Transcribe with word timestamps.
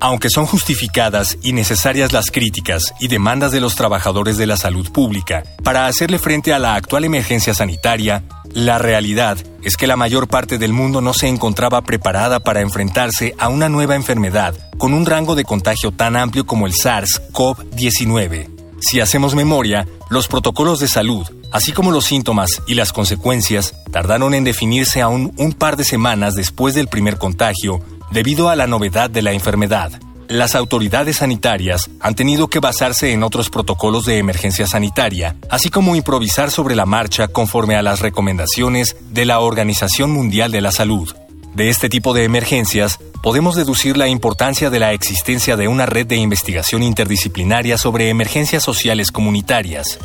Aunque 0.00 0.30
son 0.30 0.46
justificadas 0.46 1.38
y 1.42 1.52
necesarias 1.52 2.12
las 2.12 2.30
críticas 2.30 2.94
y 3.00 3.08
demandas 3.08 3.50
de 3.50 3.60
los 3.60 3.74
trabajadores 3.74 4.36
de 4.36 4.46
la 4.46 4.56
salud 4.56 4.90
pública 4.92 5.42
para 5.64 5.86
hacerle 5.86 6.20
frente 6.20 6.52
a 6.52 6.60
la 6.60 6.74
actual 6.76 7.04
emergencia 7.04 7.52
sanitaria, 7.52 8.22
la 8.52 8.78
realidad 8.78 9.38
es 9.64 9.76
que 9.76 9.88
la 9.88 9.96
mayor 9.96 10.28
parte 10.28 10.56
del 10.58 10.72
mundo 10.72 11.00
no 11.00 11.14
se 11.14 11.26
encontraba 11.26 11.82
preparada 11.82 12.38
para 12.38 12.60
enfrentarse 12.60 13.34
a 13.38 13.48
una 13.48 13.68
nueva 13.68 13.96
enfermedad 13.96 14.54
con 14.78 14.94
un 14.94 15.04
rango 15.04 15.34
de 15.34 15.44
contagio 15.44 15.90
tan 15.90 16.14
amplio 16.14 16.46
como 16.46 16.66
el 16.66 16.74
SARS-CoV-19. 16.74 18.48
Si 18.80 19.00
hacemos 19.00 19.34
memoria, 19.34 19.88
los 20.10 20.28
protocolos 20.28 20.78
de 20.78 20.86
salud, 20.86 21.26
así 21.52 21.72
como 21.72 21.90
los 21.90 22.04
síntomas 22.04 22.62
y 22.68 22.74
las 22.74 22.92
consecuencias, 22.92 23.74
tardaron 23.90 24.32
en 24.34 24.44
definirse 24.44 25.02
aún 25.02 25.34
un 25.36 25.52
par 25.52 25.76
de 25.76 25.82
semanas 25.82 26.34
después 26.34 26.76
del 26.76 26.86
primer 26.86 27.18
contagio 27.18 27.80
debido 28.10 28.48
a 28.48 28.56
la 28.56 28.66
novedad 28.66 29.10
de 29.10 29.22
la 29.22 29.32
enfermedad. 29.32 30.00
Las 30.28 30.54
autoridades 30.54 31.16
sanitarias 31.16 31.88
han 32.00 32.14
tenido 32.14 32.48
que 32.48 32.60
basarse 32.60 33.12
en 33.12 33.22
otros 33.22 33.48
protocolos 33.48 34.04
de 34.04 34.18
emergencia 34.18 34.66
sanitaria, 34.66 35.36
así 35.48 35.70
como 35.70 35.96
improvisar 35.96 36.50
sobre 36.50 36.76
la 36.76 36.84
marcha 36.84 37.28
conforme 37.28 37.76
a 37.76 37.82
las 37.82 38.00
recomendaciones 38.00 38.96
de 39.10 39.24
la 39.24 39.40
Organización 39.40 40.10
Mundial 40.10 40.52
de 40.52 40.60
la 40.60 40.70
Salud. 40.70 41.14
De 41.54 41.70
este 41.70 41.88
tipo 41.88 42.12
de 42.12 42.24
emergencias, 42.24 42.98
podemos 43.22 43.56
deducir 43.56 43.96
la 43.96 44.06
importancia 44.06 44.68
de 44.68 44.78
la 44.78 44.92
existencia 44.92 45.56
de 45.56 45.66
una 45.66 45.86
red 45.86 46.06
de 46.06 46.16
investigación 46.16 46.82
interdisciplinaria 46.82 47.78
sobre 47.78 48.10
emergencias 48.10 48.62
sociales 48.62 49.10
comunitarias. 49.10 49.98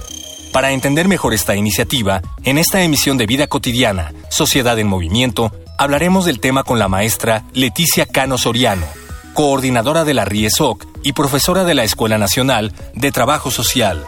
Para 0.53 0.71
entender 0.71 1.07
mejor 1.07 1.33
esta 1.33 1.55
iniciativa, 1.55 2.21
en 2.43 2.57
esta 2.57 2.81
emisión 2.81 3.17
de 3.17 3.25
Vida 3.25 3.47
Cotidiana, 3.47 4.13
Sociedad 4.29 4.79
en 4.79 4.87
Movimiento, 4.87 5.51
hablaremos 5.77 6.25
del 6.25 6.39
tema 6.39 6.63
con 6.63 6.79
la 6.79 6.87
maestra 6.87 7.43
Leticia 7.53 8.05
Cano 8.05 8.37
Soriano, 8.37 8.85
coordinadora 9.33 10.03
de 10.03 10.13
la 10.13 10.25
RIESOC 10.25 10.85
y 11.03 11.13
profesora 11.13 11.63
de 11.63 11.73
la 11.73 11.83
Escuela 11.83 12.17
Nacional 12.17 12.73
de 12.93 13.11
Trabajo 13.11 13.51
Social. 13.51 14.05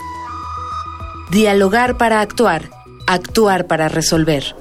Dialogar 1.31 1.97
para 1.97 2.21
actuar, 2.21 2.69
actuar 3.07 3.67
para 3.67 3.89
resolver. 3.89 4.55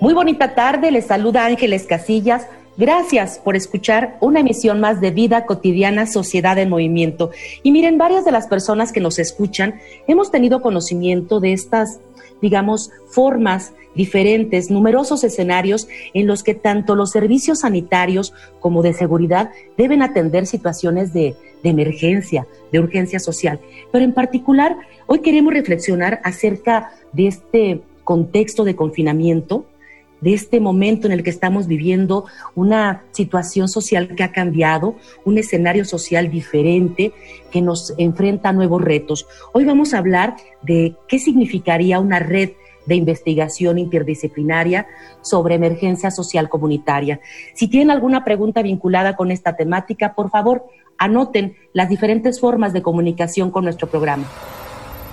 Muy 0.00 0.12
bonita 0.12 0.54
tarde, 0.54 0.90
les 0.90 1.06
saluda 1.06 1.46
Ángeles 1.46 1.86
Casillas 1.88 2.46
Gracias 2.76 3.38
por 3.38 3.54
escuchar 3.54 4.16
una 4.20 4.40
emisión 4.40 4.80
más 4.80 5.00
de 5.00 5.12
Vida 5.12 5.46
Cotidiana 5.46 6.06
Sociedad 6.06 6.58
en 6.58 6.70
Movimiento. 6.70 7.30
Y 7.62 7.70
miren, 7.70 7.98
varias 7.98 8.24
de 8.24 8.32
las 8.32 8.48
personas 8.48 8.90
que 8.90 9.00
nos 9.00 9.20
escuchan 9.20 9.76
hemos 10.08 10.32
tenido 10.32 10.60
conocimiento 10.60 11.38
de 11.38 11.52
estas, 11.52 12.00
digamos, 12.42 12.90
formas 13.06 13.74
diferentes, 13.94 14.72
numerosos 14.72 15.22
escenarios 15.22 15.86
en 16.14 16.26
los 16.26 16.42
que 16.42 16.54
tanto 16.54 16.96
los 16.96 17.12
servicios 17.12 17.60
sanitarios 17.60 18.34
como 18.58 18.82
de 18.82 18.92
seguridad 18.92 19.50
deben 19.78 20.02
atender 20.02 20.48
situaciones 20.48 21.12
de, 21.12 21.36
de 21.62 21.70
emergencia, 21.70 22.44
de 22.72 22.80
urgencia 22.80 23.20
social. 23.20 23.60
Pero 23.92 24.04
en 24.04 24.12
particular, 24.12 24.76
hoy 25.06 25.20
queremos 25.20 25.54
reflexionar 25.54 26.20
acerca 26.24 26.90
de 27.12 27.28
este 27.28 27.82
contexto 28.02 28.64
de 28.64 28.74
confinamiento 28.74 29.64
de 30.24 30.32
este 30.32 30.58
momento 30.58 31.06
en 31.06 31.12
el 31.12 31.22
que 31.22 31.28
estamos 31.28 31.66
viviendo 31.66 32.24
una 32.54 33.04
situación 33.12 33.68
social 33.68 34.16
que 34.16 34.24
ha 34.24 34.32
cambiado, 34.32 34.96
un 35.26 35.36
escenario 35.36 35.84
social 35.84 36.30
diferente 36.30 37.12
que 37.50 37.60
nos 37.60 37.92
enfrenta 37.98 38.48
a 38.48 38.52
nuevos 38.54 38.80
retos. 38.80 39.26
Hoy 39.52 39.66
vamos 39.66 39.92
a 39.92 39.98
hablar 39.98 40.36
de 40.62 40.96
qué 41.08 41.18
significaría 41.18 42.00
una 42.00 42.20
red 42.20 42.52
de 42.86 42.94
investigación 42.94 43.76
interdisciplinaria 43.76 44.86
sobre 45.20 45.56
emergencia 45.56 46.10
social 46.10 46.48
comunitaria. 46.48 47.20
Si 47.54 47.68
tienen 47.68 47.90
alguna 47.90 48.24
pregunta 48.24 48.62
vinculada 48.62 49.16
con 49.16 49.30
esta 49.30 49.56
temática, 49.56 50.14
por 50.14 50.30
favor, 50.30 50.64
anoten 50.96 51.54
las 51.74 51.90
diferentes 51.90 52.40
formas 52.40 52.72
de 52.72 52.80
comunicación 52.80 53.50
con 53.50 53.64
nuestro 53.64 53.90
programa. 53.90 54.24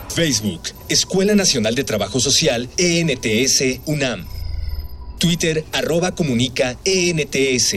Facebook, 0.08 0.62
Escuela 0.88 1.36
Nacional 1.36 1.76
de 1.76 1.84
Trabajo 1.84 2.22
Social, 2.22 2.70
ENTS, 2.78 3.82
UNAM. 3.86 4.41
Twitter 5.22 5.64
arroba 5.72 6.14
comunica 6.14 6.78
ENTS. 6.84 7.76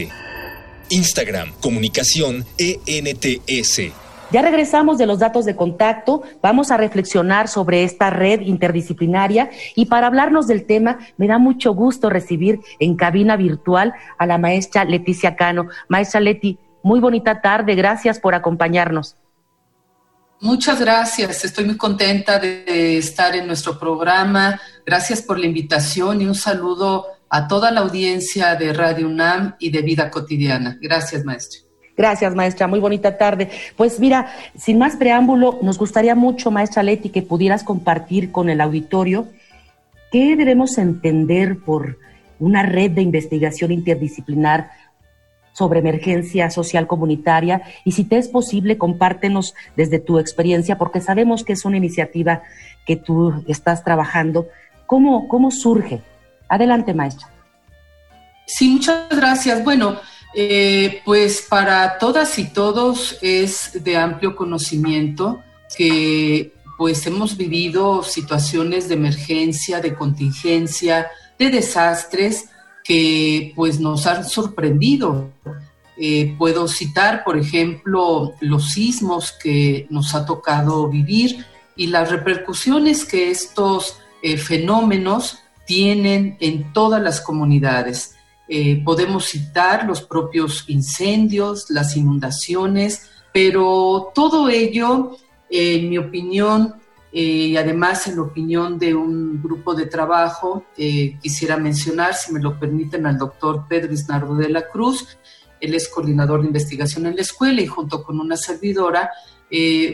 Instagram 0.89 1.51
comunicación 1.61 2.43
ENTS. 2.57 3.93
Ya 4.31 4.41
regresamos 4.41 4.97
de 4.97 5.05
los 5.05 5.19
datos 5.19 5.45
de 5.45 5.55
contacto, 5.55 6.23
vamos 6.41 6.71
a 6.71 6.77
reflexionar 6.77 7.47
sobre 7.47 7.83
esta 7.83 8.09
red 8.09 8.41
interdisciplinaria 8.41 9.51
y 9.75 9.85
para 9.85 10.07
hablarnos 10.07 10.47
del 10.47 10.65
tema 10.65 10.97
me 11.17 11.27
da 11.27 11.37
mucho 11.37 11.75
gusto 11.75 12.09
recibir 12.09 12.61
en 12.79 12.95
cabina 12.95 13.37
virtual 13.37 13.93
a 14.17 14.25
la 14.25 14.39
maestra 14.39 14.83
Leticia 14.83 15.35
Cano. 15.35 15.67
Maestra 15.87 16.21
Leti, 16.21 16.57
muy 16.81 16.99
bonita 16.99 17.41
tarde, 17.41 17.75
gracias 17.75 18.17
por 18.17 18.33
acompañarnos. 18.33 19.17
Muchas 20.41 20.79
gracias, 20.79 21.45
estoy 21.45 21.65
muy 21.65 21.77
contenta 21.77 22.39
de 22.39 22.97
estar 22.97 23.35
en 23.35 23.45
nuestro 23.45 23.79
programa. 23.79 24.59
Gracias 24.83 25.21
por 25.21 25.39
la 25.39 25.45
invitación 25.45 26.21
y 26.21 26.25
un 26.25 26.35
saludo 26.35 27.14
a 27.29 27.47
toda 27.47 27.71
la 27.71 27.81
audiencia 27.81 28.55
de 28.55 28.73
Radio 28.73 29.07
UNAM 29.07 29.55
y 29.59 29.69
de 29.69 29.81
Vida 29.81 30.09
Cotidiana. 30.09 30.77
Gracias, 30.81 31.23
maestra. 31.25 31.59
Gracias, 31.97 32.35
maestra. 32.35 32.67
Muy 32.67 32.79
bonita 32.79 33.17
tarde. 33.17 33.49
Pues 33.75 33.99
mira, 33.99 34.31
sin 34.57 34.77
más 34.77 34.97
preámbulo, 34.97 35.59
nos 35.61 35.77
gustaría 35.77 36.13
mucho, 36.13 36.51
maestra 36.51 36.83
Leti, 36.83 37.09
que 37.09 37.21
pudieras 37.21 37.63
compartir 37.63 38.31
con 38.31 38.49
el 38.49 38.59
auditorio 38.61 39.27
qué 40.11 40.35
debemos 40.35 40.77
entender 40.77 41.59
por 41.59 41.97
una 42.39 42.63
red 42.63 42.91
de 42.91 43.01
investigación 43.01 43.71
interdisciplinar 43.71 44.71
sobre 45.53 45.79
emergencia 45.79 46.49
social 46.49 46.85
comunitaria 46.85 47.61
y 47.85 47.93
si 47.93 48.03
te 48.03 48.17
es 48.17 48.27
posible, 48.27 48.77
compártenos 48.77 49.55
desde 49.77 49.99
tu 49.99 50.19
experiencia, 50.19 50.77
porque 50.77 50.99
sabemos 50.99 51.45
que 51.45 51.53
es 51.53 51.63
una 51.63 51.77
iniciativa 51.77 52.43
que 52.85 52.97
tú 52.97 53.41
estás 53.47 53.85
trabajando. 53.85 54.47
¿Cómo, 54.85 55.29
cómo 55.29 55.51
surge? 55.51 56.01
Adelante, 56.55 56.93
maestra. 56.93 57.27
Sí, 58.47 58.69
muchas 58.69 59.09
gracias. 59.09 59.61
Bueno, 59.61 59.99
eh, 60.33 61.01
pues 61.03 61.45
para 61.49 61.97
todas 61.97 62.39
y 62.39 62.45
todos 62.45 63.17
es 63.21 63.83
de 63.83 63.97
amplio 63.97 64.37
conocimiento 64.37 65.43
que 65.75 66.53
pues 66.77 67.05
hemos 67.07 67.35
vivido 67.35 68.03
situaciones 68.03 68.87
de 68.87 68.95
emergencia, 68.95 69.81
de 69.81 69.95
contingencia, 69.95 71.07
de 71.37 71.49
desastres 71.49 72.45
que 72.85 73.51
pues 73.53 73.81
nos 73.81 74.07
han 74.07 74.23
sorprendido. 74.23 75.31
Eh, 75.97 76.35
puedo 76.37 76.69
citar, 76.69 77.25
por 77.25 77.37
ejemplo, 77.37 78.33
los 78.39 78.71
sismos 78.71 79.33
que 79.33 79.87
nos 79.89 80.15
ha 80.15 80.25
tocado 80.25 80.87
vivir 80.87 81.45
y 81.75 81.87
las 81.87 82.09
repercusiones 82.11 83.03
que 83.03 83.29
estos 83.29 83.97
eh, 84.21 84.37
fenómenos 84.37 85.39
tienen 85.65 86.37
en 86.39 86.71
todas 86.73 87.01
las 87.01 87.21
comunidades. 87.21 88.15
Eh, 88.47 88.81
podemos 88.83 89.25
citar 89.25 89.85
los 89.85 90.03
propios 90.03 90.65
incendios, 90.67 91.69
las 91.69 91.97
inundaciones, 91.97 93.09
pero 93.33 94.11
todo 94.13 94.49
ello, 94.49 95.17
en 95.49 95.89
mi 95.89 95.97
opinión, 95.97 96.75
eh, 97.11 97.21
y 97.21 97.57
además 97.57 98.07
en 98.07 98.17
la 98.17 98.21
opinión 98.23 98.77
de 98.77 98.93
un 98.93 99.41
grupo 99.41 99.73
de 99.73 99.87
trabajo, 99.87 100.65
eh, 100.77 101.17
quisiera 101.21 101.57
mencionar, 101.57 102.13
si 102.13 102.31
me 102.31 102.39
lo 102.39 102.59
permiten, 102.59 103.05
al 103.07 103.17
doctor 103.17 103.65
Pedro 103.67 103.93
Isnardo 103.93 104.35
de 104.35 104.49
la 104.49 104.67
Cruz, 104.67 105.17
él 105.59 105.73
es 105.73 105.87
coordinador 105.87 106.41
de 106.41 106.47
investigación 106.47 107.07
en 107.07 107.15
la 107.15 107.21
escuela 107.21 107.61
y 107.61 107.67
junto 107.67 108.03
con 108.03 108.19
una 108.19 108.37
servidora 108.37 109.09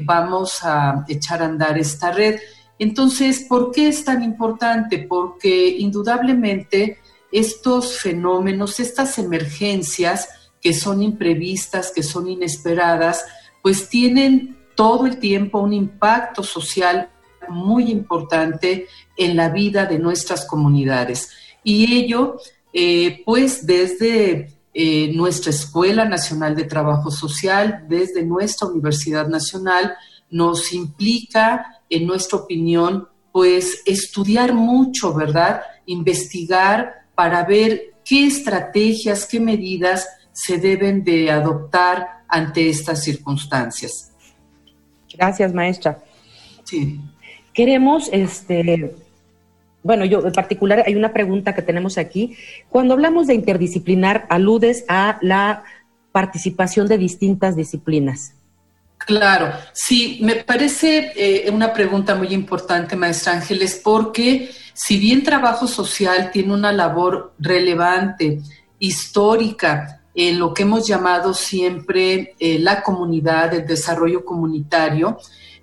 vamos 0.03 0.63
a 0.63 1.05
echar 1.07 1.43
a 1.43 1.45
andar 1.45 1.77
esta 1.77 2.11
red. 2.11 2.39
Entonces, 2.81 3.45
¿por 3.47 3.69
qué 3.71 3.89
es 3.89 4.03
tan 4.03 4.23
importante? 4.23 5.05
Porque 5.07 5.67
indudablemente 5.67 6.97
estos 7.31 7.99
fenómenos, 7.99 8.79
estas 8.79 9.19
emergencias 9.19 10.27
que 10.59 10.73
son 10.73 11.03
imprevistas, 11.03 11.91
que 11.91 12.01
son 12.01 12.27
inesperadas, 12.27 13.23
pues 13.61 13.87
tienen 13.87 14.57
todo 14.73 15.05
el 15.05 15.19
tiempo 15.19 15.59
un 15.59 15.73
impacto 15.73 16.41
social 16.41 17.11
muy 17.49 17.91
importante 17.91 18.87
en 19.15 19.37
la 19.37 19.49
vida 19.49 19.85
de 19.85 19.99
nuestras 19.99 20.47
comunidades. 20.47 21.29
Y 21.63 21.95
ello, 21.95 22.37
eh, 22.73 23.21
pues 23.27 23.63
desde 23.67 24.57
eh, 24.73 25.11
nuestra 25.13 25.51
Escuela 25.51 26.05
Nacional 26.05 26.55
de 26.55 26.63
Trabajo 26.63 27.11
Social, 27.11 27.85
desde 27.87 28.23
nuestra 28.23 28.69
Universidad 28.69 29.27
Nacional, 29.27 29.93
nos 30.31 30.73
implica, 30.73 31.80
en 31.91 32.07
nuestra 32.07 32.39
opinión, 32.39 33.07
pues 33.31 33.83
estudiar 33.85 34.53
mucho, 34.53 35.13
¿verdad? 35.13 35.61
Investigar 35.85 37.05
para 37.13 37.43
ver 37.43 37.93
qué 38.03 38.25
estrategias, 38.25 39.27
qué 39.27 39.39
medidas 39.39 40.07
se 40.33 40.57
deben 40.57 41.03
de 41.03 41.29
adoptar 41.29 42.23
ante 42.27 42.69
estas 42.69 43.03
circunstancias. 43.03 44.11
Gracias, 45.13 45.53
maestra. 45.53 45.99
Sí. 46.63 46.99
Queremos, 47.53 48.09
este, 48.13 48.95
bueno, 49.83 50.05
yo 50.05 50.25
en 50.25 50.31
particular 50.31 50.83
hay 50.85 50.95
una 50.95 51.11
pregunta 51.11 51.53
que 51.53 51.61
tenemos 51.61 51.97
aquí. 51.97 52.37
Cuando 52.69 52.93
hablamos 52.93 53.27
de 53.27 53.33
interdisciplinar, 53.33 54.25
aludes 54.29 54.85
a 54.87 55.19
la 55.21 55.63
participación 56.11 56.87
de 56.87 56.97
distintas 56.97 57.55
disciplinas. 57.55 58.33
Claro, 59.05 59.51
sí, 59.73 60.19
me 60.21 60.35
parece 60.35 61.11
eh, 61.15 61.49
una 61.51 61.73
pregunta 61.73 62.15
muy 62.15 62.33
importante, 62.33 62.95
maestra 62.95 63.33
Ángeles, 63.33 63.79
porque 63.83 64.51
si 64.73 64.97
bien 64.97 65.23
trabajo 65.23 65.67
social 65.67 66.31
tiene 66.31 66.53
una 66.53 66.71
labor 66.71 67.33
relevante, 67.39 68.41
histórica, 68.79 70.01
en 70.13 70.39
lo 70.39 70.53
que 70.53 70.63
hemos 70.63 70.87
llamado 70.87 71.33
siempre 71.33 72.35
eh, 72.39 72.59
la 72.59 72.83
comunidad, 72.83 73.53
el 73.53 73.65
desarrollo 73.65 74.25
comunitario, 74.25 75.17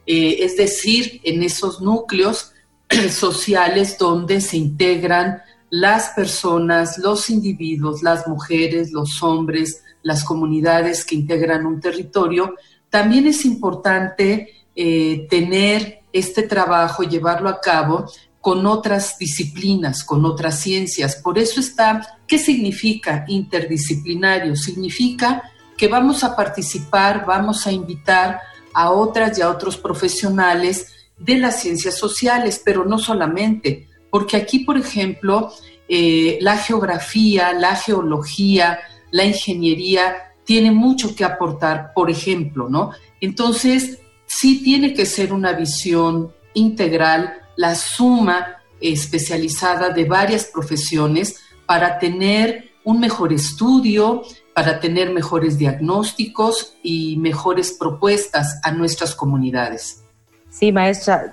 eh, 0.07 0.39
es 0.41 0.57
decir, 0.57 1.21
en 1.23 1.43
esos 1.43 1.81
núcleos 1.81 2.53
sociales 3.11 3.99
donde 3.99 4.41
se 4.41 4.57
integran 4.57 5.43
las 5.71 6.11
personas, 6.11 6.97
los 6.99 7.29
individuos, 7.29 8.03
las 8.03 8.27
mujeres, 8.27 8.91
los 8.91 9.23
hombres, 9.23 9.83
las 10.03 10.25
comunidades 10.25 11.05
que 11.05 11.15
integran 11.15 11.67
un 11.67 11.81
territorio, 11.81 12.55
también 12.91 13.27
es 13.27 13.45
importante 13.45 14.55
eh, 14.75 15.27
tener 15.29 16.01
este 16.13 16.43
trabajo, 16.43 17.03
llevarlo 17.03 17.49
a 17.49 17.61
cabo 17.61 18.07
con 18.41 18.67
otras 18.67 19.19
disciplinas, 19.19 20.05
con 20.05 20.25
otras 20.25 20.61
ciencias. 20.61 21.17
Por 21.17 21.39
eso 21.39 21.61
está, 21.61 22.19
¿qué 22.27 22.39
significa 22.39 23.25
interdisciplinario? 23.29 24.57
Significa 24.57 25.43
que 25.77 25.89
vamos 25.89 26.25
a 26.25 26.35
participar, 26.35 27.25
vamos 27.27 27.67
a 27.67 27.73
invitar 27.73 28.41
a 28.73 28.91
otras 28.91 29.39
y 29.39 29.43
a 29.43 29.51
otros 29.51 29.77
profesionales 29.77 30.87
de 31.19 31.37
las 31.37 31.61
ciencias 31.61 31.97
sociales, 31.97 32.63
pero 32.65 32.85
no 32.85 32.99
solamente, 32.99 33.89
porque 34.11 34.37
aquí, 34.37 34.61
por 34.61 34.79
ejemplo, 34.79 35.53
eh, 35.89 36.39
la 36.41 36.57
geografía, 36.57 37.53
la 37.53 37.75
geología, 37.75 38.79
la 39.11 39.25
ingeniería 39.25 40.35
tiene 40.49 40.71
mucho 40.71 41.15
que 41.15 41.25
aportar, 41.25 41.93
por 41.93 42.09
ejemplo, 42.09 42.71
¿no? 42.71 42.93
Entonces, 43.21 43.99
sí 44.25 44.63
tiene 44.63 44.95
que 44.95 45.05
ser 45.05 45.35
una 45.35 45.53
visión 45.53 46.33
integral, 46.55 47.35
la 47.57 47.75
suma 47.75 48.57
especializada 48.81 49.91
de 49.91 50.07
varias 50.07 50.47
profesiones 50.47 51.39
para 51.67 51.99
tener 51.99 52.71
un 52.83 52.99
mejor 52.99 53.35
estudio, 53.35 54.23
para 54.55 54.81
tener 54.81 55.11
mejores 55.13 55.59
diagnósticos 55.59 56.79
y 56.83 57.19
mejores 57.19 57.73
propuestas 57.73 58.59
a 58.63 58.71
nuestras 58.71 59.15
comunidades. 59.15 60.03
Sí, 60.49 60.73
maestra, 60.73 61.31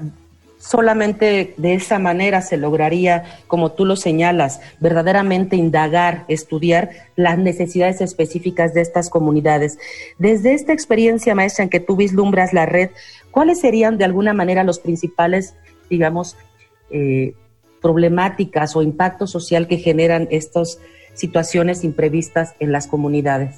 solamente 0.67 1.53
de 1.57 1.73
esa 1.75 1.99
manera 1.99 2.41
se 2.41 2.57
lograría, 2.57 3.41
como 3.47 3.73
tú 3.73 3.85
lo 3.85 3.95
señalas, 3.95 4.61
verdaderamente 4.79 5.55
indagar, 5.55 6.25
estudiar 6.27 6.89
las 7.15 7.37
necesidades 7.37 8.01
específicas 8.01 8.73
de 8.73 8.81
estas 8.81 9.09
comunidades. 9.09 9.77
Desde 10.17 10.53
esta 10.53 10.73
experiencia, 10.73 11.35
maestra, 11.35 11.63
en 11.63 11.69
que 11.69 11.79
tú 11.79 11.95
vislumbras 11.95 12.53
la 12.53 12.65
red, 12.65 12.89
¿cuáles 13.31 13.59
serían 13.59 13.97
de 13.97 14.05
alguna 14.05 14.33
manera 14.33 14.63
los 14.63 14.79
principales 14.79 15.55
digamos, 15.89 16.35
eh, 16.89 17.33
problemáticas 17.81 18.75
o 18.75 18.81
impacto 18.81 19.27
social 19.27 19.67
que 19.67 19.77
generan 19.77 20.27
estas 20.31 20.79
situaciones 21.13 21.83
imprevistas 21.83 22.55
en 22.59 22.71
las 22.71 22.87
comunidades? 22.87 23.57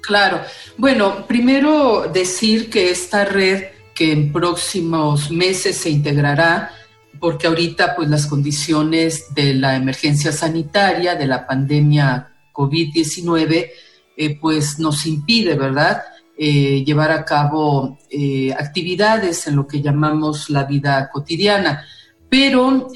Claro. 0.00 0.40
Bueno, 0.76 1.26
primero 1.26 2.08
decir 2.12 2.70
que 2.70 2.90
esta 2.90 3.24
red 3.24 3.64
que 3.98 4.12
en 4.12 4.32
próximos 4.32 5.28
meses 5.32 5.76
se 5.76 5.90
integrará, 5.90 6.70
porque 7.18 7.48
ahorita 7.48 7.96
pues 7.96 8.08
las 8.08 8.28
condiciones 8.28 9.34
de 9.34 9.54
la 9.54 9.74
emergencia 9.74 10.30
sanitaria, 10.30 11.16
de 11.16 11.26
la 11.26 11.44
pandemia 11.44 12.32
COVID-19, 12.52 13.70
eh, 14.16 14.38
pues 14.40 14.78
nos 14.78 15.04
impide, 15.04 15.56
¿verdad? 15.56 16.02
Eh, 16.38 16.84
llevar 16.86 17.10
a 17.10 17.24
cabo 17.24 17.98
eh, 18.08 18.54
actividades 18.56 19.48
en 19.48 19.56
lo 19.56 19.66
que 19.66 19.82
llamamos 19.82 20.48
la 20.48 20.62
vida 20.62 21.10
cotidiana. 21.12 21.84
Pero 22.30 22.88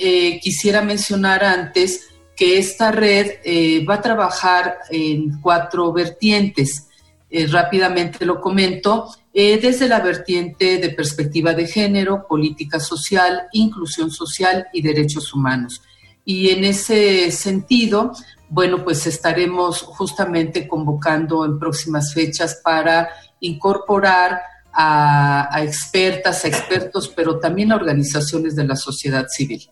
quisiera 0.43 0.83
mencionar 0.83 1.43
antes 1.43 2.11
que 2.37 2.59
esta 2.59 2.93
red 2.93 3.39
va 3.89 3.95
a 3.95 4.03
trabajar 4.03 4.77
en 4.91 5.41
cuatro 5.41 5.91
vertientes. 5.91 6.87
rápidamente 7.49 8.27
lo 8.27 8.43
comento, 8.43 9.09
desde 9.33 9.89
la 9.89 10.01
vertiente 10.01 10.79
de 10.79 10.91
perspectiva 10.91 11.55
de 11.55 11.67
género, 11.67 12.27
política 12.29 12.79
social, 12.79 13.45
inclusión 13.53 14.11
social 14.11 14.67
y 14.73 14.83
derechos 14.83 15.33
humanos. 15.33 15.83
Y 16.25 16.51
en 16.51 16.65
ese 16.65 17.31
sentido, 17.31 18.13
bueno, 18.49 18.85
pues 18.85 19.07
estaremos 19.07 19.83
justamente 19.83 20.69
convocando 20.69 21.45
en 21.45 21.59
próximas 21.59 22.13
fechas 22.13 22.61
para 22.63 23.09
incorporar 23.41 24.41
a, 24.73 25.63
expertas, 25.63 26.45
a 26.45 26.49
expertos, 26.49 27.09
pero 27.09 27.39
también 27.39 27.73
a 27.73 27.77
organizaciones 27.77 28.55
de 28.55 28.65
la 28.65 28.77
sociedad 28.77 29.27
civil. 29.29 29.69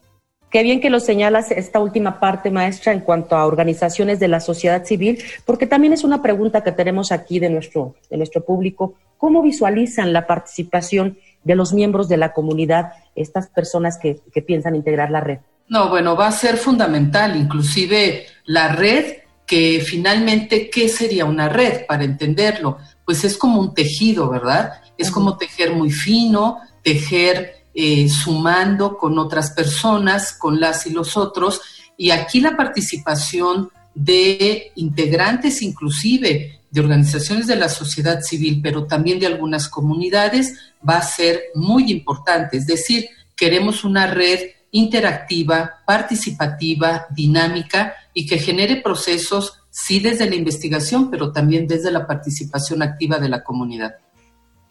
Qué 0.51 0.65
bien 0.65 0.81
que 0.81 0.91
lo 0.91 0.99
señalas 0.99 1.53
esta 1.53 1.79
última 1.79 2.19
parte, 2.19 2.51
maestra, 2.51 2.93
en 2.93 3.01
cuanto 3.01 3.37
a 3.37 3.47
organizaciones 3.47 4.19
de 4.19 4.27
la 4.27 4.41
sociedad 4.41 4.85
civil, 4.85 5.23
porque 5.45 5.67
también 5.67 5.93
es 5.93 6.03
una 6.03 6.23
pregunta 6.23 6.65
que 6.65 6.73
tenemos 6.73 7.13
aquí 7.13 7.39
de 7.39 7.51
nuestro, 7.51 7.95
de 8.11 8.17
nuestro 8.17 8.45
público. 8.45 8.95
¿Cómo 9.17 9.43
visualizan 9.43 10.13
la 10.13 10.27
participación 10.27 11.19
de 11.45 11.55
los 11.55 11.73
miembros 11.73 12.09
de 12.09 12.17
la 12.17 12.33
comunidad, 12.33 12.95
estas 13.15 13.49
personas 13.49 13.97
que, 13.97 14.21
que 14.33 14.43
piensan 14.43 14.75
integrar 14.75 15.13
la 15.13 15.21
red? 15.21 15.39
No, 15.69 15.89
bueno, 15.89 16.17
va 16.17 16.27
a 16.27 16.33
ser 16.33 16.57
fundamental, 16.57 17.37
inclusive 17.37 18.27
la 18.47 18.75
red, 18.75 19.19
que 19.47 19.81
finalmente, 19.87 20.69
¿qué 20.69 20.89
sería 20.89 21.27
una 21.27 21.49
red? 21.49 21.87
Para 21.87 22.03
entenderlo, 22.03 22.79
pues 23.05 23.23
es 23.23 23.39
como 23.39 23.61
un 23.61 23.73
tejido, 23.73 24.29
¿verdad? 24.29 24.73
Es 24.99 25.13
como 25.13 25.37
tejer 25.37 25.73
muy 25.73 25.93
fino, 25.93 26.59
tejer 26.83 27.60
eh, 27.75 28.09
sumando 28.09 28.97
con 28.99 29.19
otras 29.19 29.51
personas, 29.53 30.33
con 30.33 30.61
las 30.61 30.87
y 30.87 30.91
los 30.91 31.17
otros. 31.17 31.61
Y 31.97 32.11
aquí 32.11 32.41
la 32.41 32.57
participación 32.57 33.71
de 33.95 34.73
integrantes 34.77 35.63
inclusive 35.63 36.61
de 36.71 36.81
organizaciones 36.81 37.47
de 37.47 37.57
la 37.57 37.69
sociedad 37.69 38.21
civil, 38.23 38.61
pero 38.63 38.87
también 38.87 39.19
de 39.19 39.27
algunas 39.27 39.69
comunidades, 39.69 40.55
va 40.89 40.99
a 40.99 41.03
ser 41.03 41.41
muy 41.55 41.91
importante. 41.91 42.57
Es 42.57 42.67
decir, 42.67 43.07
queremos 43.37 43.85
una 43.85 44.07
red 44.07 44.39
interactiva, 44.71 45.81
participativa, 45.85 47.07
dinámica 47.11 47.95
y 48.15 48.27
que 48.27 48.39
genere 48.39 48.77
procesos 48.77 49.61
sí 49.71 49.99
desde 50.01 50.29
la 50.29 50.37
investigación, 50.37 51.11
pero 51.11 51.33
también 51.33 51.67
desde 51.67 51.91
la 51.91 52.07
participación 52.07 52.83
activa 52.83 53.19
de 53.19 53.29
la 53.29 53.43
comunidad. 53.43 53.97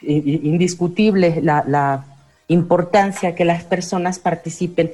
Indiscutible 0.01 1.41
la, 1.41 2.05
importancia 2.49 3.35
que 3.35 3.45
las 3.45 3.63
personas 3.63 4.19
participen. 4.19 4.91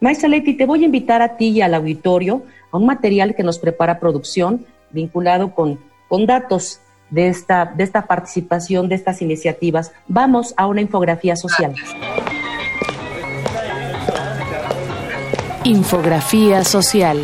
Maestra 0.00 0.28
Leti, 0.28 0.54
te 0.54 0.66
voy 0.66 0.82
a 0.82 0.86
invitar 0.86 1.20
a 1.20 1.36
ti 1.36 1.50
y 1.50 1.60
al 1.60 1.74
auditorio 1.74 2.44
a 2.70 2.78
un 2.78 2.86
material 2.86 3.34
que 3.34 3.42
nos 3.42 3.58
prepara 3.58 4.00
producción 4.00 4.64
vinculado 4.90 5.54
con, 5.54 5.78
con 6.08 6.26
datos 6.26 6.80
de 7.10 7.28
esta, 7.28 7.66
de 7.66 7.84
esta 7.84 8.06
participación, 8.06 8.88
de 8.88 8.94
estas 8.94 9.20
iniciativas. 9.20 9.92
Vamos 10.08 10.54
a 10.56 10.66
una 10.66 10.80
infografía 10.80 11.36
social. 11.36 11.74
Infografía 15.64 16.64
social. 16.64 17.20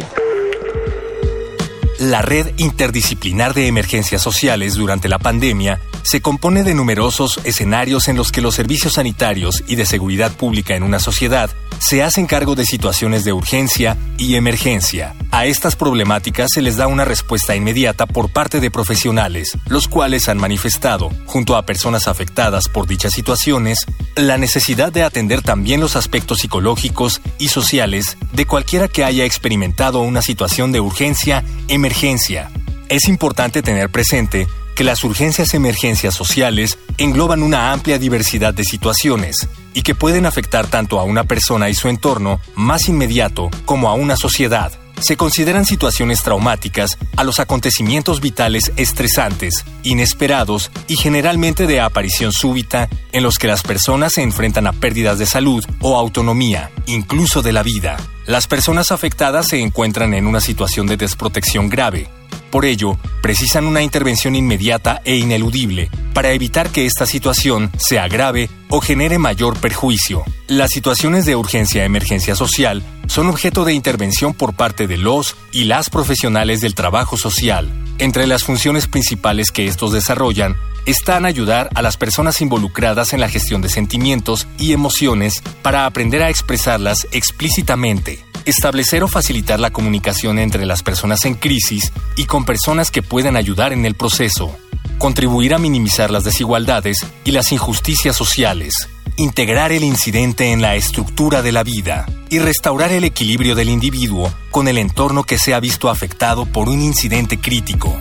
La 1.99 2.23
red 2.23 2.47
interdisciplinar 2.59 3.55
de 3.55 3.67
emergencias 3.67 4.23
sociales 4.23 4.75
durante 4.75 5.09
la 5.09 5.19
pandemia 5.19 5.81
se 6.09 6.23
compone 6.23 6.65
de 6.65 6.73
numerosos 6.73 7.39
escenarios 7.45 8.09
en 8.09 8.17
los 8.17 8.33
que 8.33 8.41
los 8.41 8.55
servicios 8.55 8.95
sanitarios 8.95 9.63
y 9.67 9.75
de 9.75 9.85
seguridad 9.85 10.33
pública 10.33 10.75
en 10.75 10.83
una 10.83 11.01
sociedad 11.01 11.51
se 11.81 12.03
hacen 12.03 12.27
cargo 12.27 12.55
de 12.55 12.65
situaciones 12.65 13.25
de 13.25 13.35
urgencia 13.35 13.99
y 14.17 14.37
emergencia. 14.37 15.15
A 15.31 15.45
estas 15.45 15.77
problemáticas 15.77 16.49
se 16.55 16.63
les 16.63 16.79
da 16.79 16.87
una 16.87 17.05
respuesta 17.05 17.55
inmediata 17.55 18.07
por 18.07 18.31
parte 18.31 18.59
de 18.59 18.71
profesionales, 18.71 19.59
los 19.67 19.87
cuales 19.87 20.31
han 20.31 20.39
manifestado, 20.39 21.11
junto 21.27 21.57
a 21.57 21.67
personas 21.67 22.09
afectadas 22.09 22.71
por 22.71 22.87
dichas 22.87 23.13
situaciones, 23.13 23.85
la 24.17 24.39
necesidad 24.39 24.91
de 24.91 25.03
atender 25.03 25.43
también 25.43 25.79
los 25.79 25.95
aspectos 25.95 26.39
psicológicos 26.39 27.21
y 27.39 27.49
sociales 27.49 28.17
de 28.33 28.47
cualquiera 28.47 28.89
que 28.89 29.05
haya 29.05 29.27
experimentado 29.27 30.01
una 30.01 30.23
situación 30.23 30.73
de 30.73 30.81
urgencia 30.81 31.45
emergencia. 31.69 32.51
Es 32.89 33.09
importante 33.09 33.61
tener 33.61 33.91
presente 33.91 34.49
que 34.79 34.85
las 34.85 35.03
urgencias 35.03 35.55
emergencias 35.55 36.15
sociales 36.15 36.79
engloban 36.99 37.43
una 37.43 37.73
amplia 37.73 37.99
diversidad 37.99 38.55
de 38.55 38.63
situaciones 38.63 39.49
y 39.75 39.83
que 39.83 39.97
pueden 39.97 40.25
afectar 40.25 40.69
tanto 40.69 41.01
a 41.01 41.03
una 41.03 41.25
persona 41.25 41.69
y 41.69 41.75
su 41.75 41.89
entorno 41.89 42.41
más 42.55 42.89
inmediato 42.89 43.51
como 43.65 43.89
a 43.89 43.95
una 43.95 44.17
sociedad. 44.17 44.71
Se 45.01 45.17
consideran 45.17 45.67
situaciones 45.67 46.23
traumáticas 46.23 46.97
a 47.17 47.25
los 47.25 47.41
acontecimientos 47.41 48.21
vitales 48.21 48.71
estresantes, 48.77 49.65
inesperados 49.83 50.71
y 50.87 50.95
generalmente 50.95 51.67
de 51.67 51.81
aparición 51.81 52.31
súbita 52.31 52.89
en 53.11 53.25
los 53.25 53.39
que 53.39 53.49
las 53.49 53.65
personas 53.65 54.13
se 54.13 54.23
enfrentan 54.23 54.69
a 54.69 54.73
pérdidas 54.73 55.19
de 55.19 55.27
salud 55.27 55.65
o 55.81 55.97
autonomía, 55.99 56.71
incluso 56.87 57.43
de 57.43 57.53
la 57.53 57.65
vida. 57.65 57.97
Las 58.27 58.47
personas 58.47 58.93
afectadas 58.93 59.49
se 59.49 59.61
encuentran 59.61 60.15
en 60.15 60.29
una 60.29 60.41
situación 60.41 60.87
de 60.87 60.97
desprotección 60.97 61.69
grave. 61.69 62.09
Por 62.51 62.65
ello, 62.65 62.99
precisan 63.23 63.67
una 63.67 63.83
intervención 63.83 64.35
inmediata 64.35 65.03
e 65.05 65.17
ineludible 65.17 65.91
para 66.15 66.33
evitar 66.33 66.71
que 66.71 66.87
esta 66.87 67.07
situación 67.07 67.71
se 67.79 67.99
agrave 67.99 68.49
o 68.69 68.81
genere 68.81 69.19
mayor 69.19 69.59
perjuicio. 69.59 70.25
Las 70.47 70.71
situaciones 70.71 71.27
de 71.27 71.37
urgencia-emergencia 71.37 72.35
social 72.35 72.83
son 73.07 73.29
objeto 73.29 73.65
de 73.65 73.75
intervención 73.75 74.35
por 74.35 74.55
parte 74.55 74.87
de 74.87 74.97
los 74.97 75.37
y 75.53 75.65
las 75.65 75.91
profesionales 75.91 76.61
del 76.61 76.75
trabajo 76.75 77.17
social. 77.17 77.71
Entre 77.99 78.27
las 78.27 78.45
funciones 78.45 78.87
principales 78.87 79.51
que 79.51 79.67
estos 79.67 79.93
desarrollan 79.93 80.57
están 80.87 81.27
ayudar 81.27 81.69
a 81.75 81.83
las 81.83 81.99
personas 81.99 82.41
involucradas 82.41 83.13
en 83.13 83.21
la 83.21 83.29
gestión 83.29 83.61
de 83.61 83.69
sentimientos 83.69 84.47
y 84.59 84.73
emociones 84.73 85.43
para 85.61 85.85
aprender 85.85 86.23
a 86.23 86.31
expresarlas 86.31 87.07
explícitamente, 87.13 88.25
establecer 88.51 89.03
o 89.03 89.09
facilitar 89.09 89.61
la 89.61 89.71
comunicación 89.71 90.39
entre 90.39 90.67
las 90.67 90.83
personas 90.83 91.25
en 91.25 91.35
crisis 91.35 91.93
y 92.17 92.25
con 92.25 92.45
personas 92.45 92.91
que 92.91 93.03
puedan 93.03 93.37
ayudar 93.37 93.73
en 93.73 93.85
el 93.85 93.95
proceso, 93.95 94.57
contribuir 94.99 95.55
a 95.55 95.59
minimizar 95.59 96.11
las 96.11 96.25
desigualdades 96.25 96.99
y 97.25 97.33
las 97.33 97.53
injusticias 97.53 98.17
sociales, 98.17 98.89
integrar 99.17 99.73
el 99.73 99.85
incidente 99.85 100.53
en 100.53 100.63
la 100.63 100.77
estructura 100.77 101.43
de 101.43 101.53
la 101.53 101.63
vida 101.63 102.07
y 102.31 102.39
restaurar 102.39 102.93
el 102.93 103.05
equilibrio 103.05 103.55
del 103.55 103.69
individuo 103.69 104.33
con 104.51 104.69
el 104.69 104.79
entorno 104.79 105.25
que 105.25 105.39
se 105.39 105.55
ha 105.55 105.61
visto 105.61 105.91
afectado 105.91 106.47
por 106.47 106.69
un 106.69 106.81
incidente 106.81 107.39
crítico. 107.39 107.97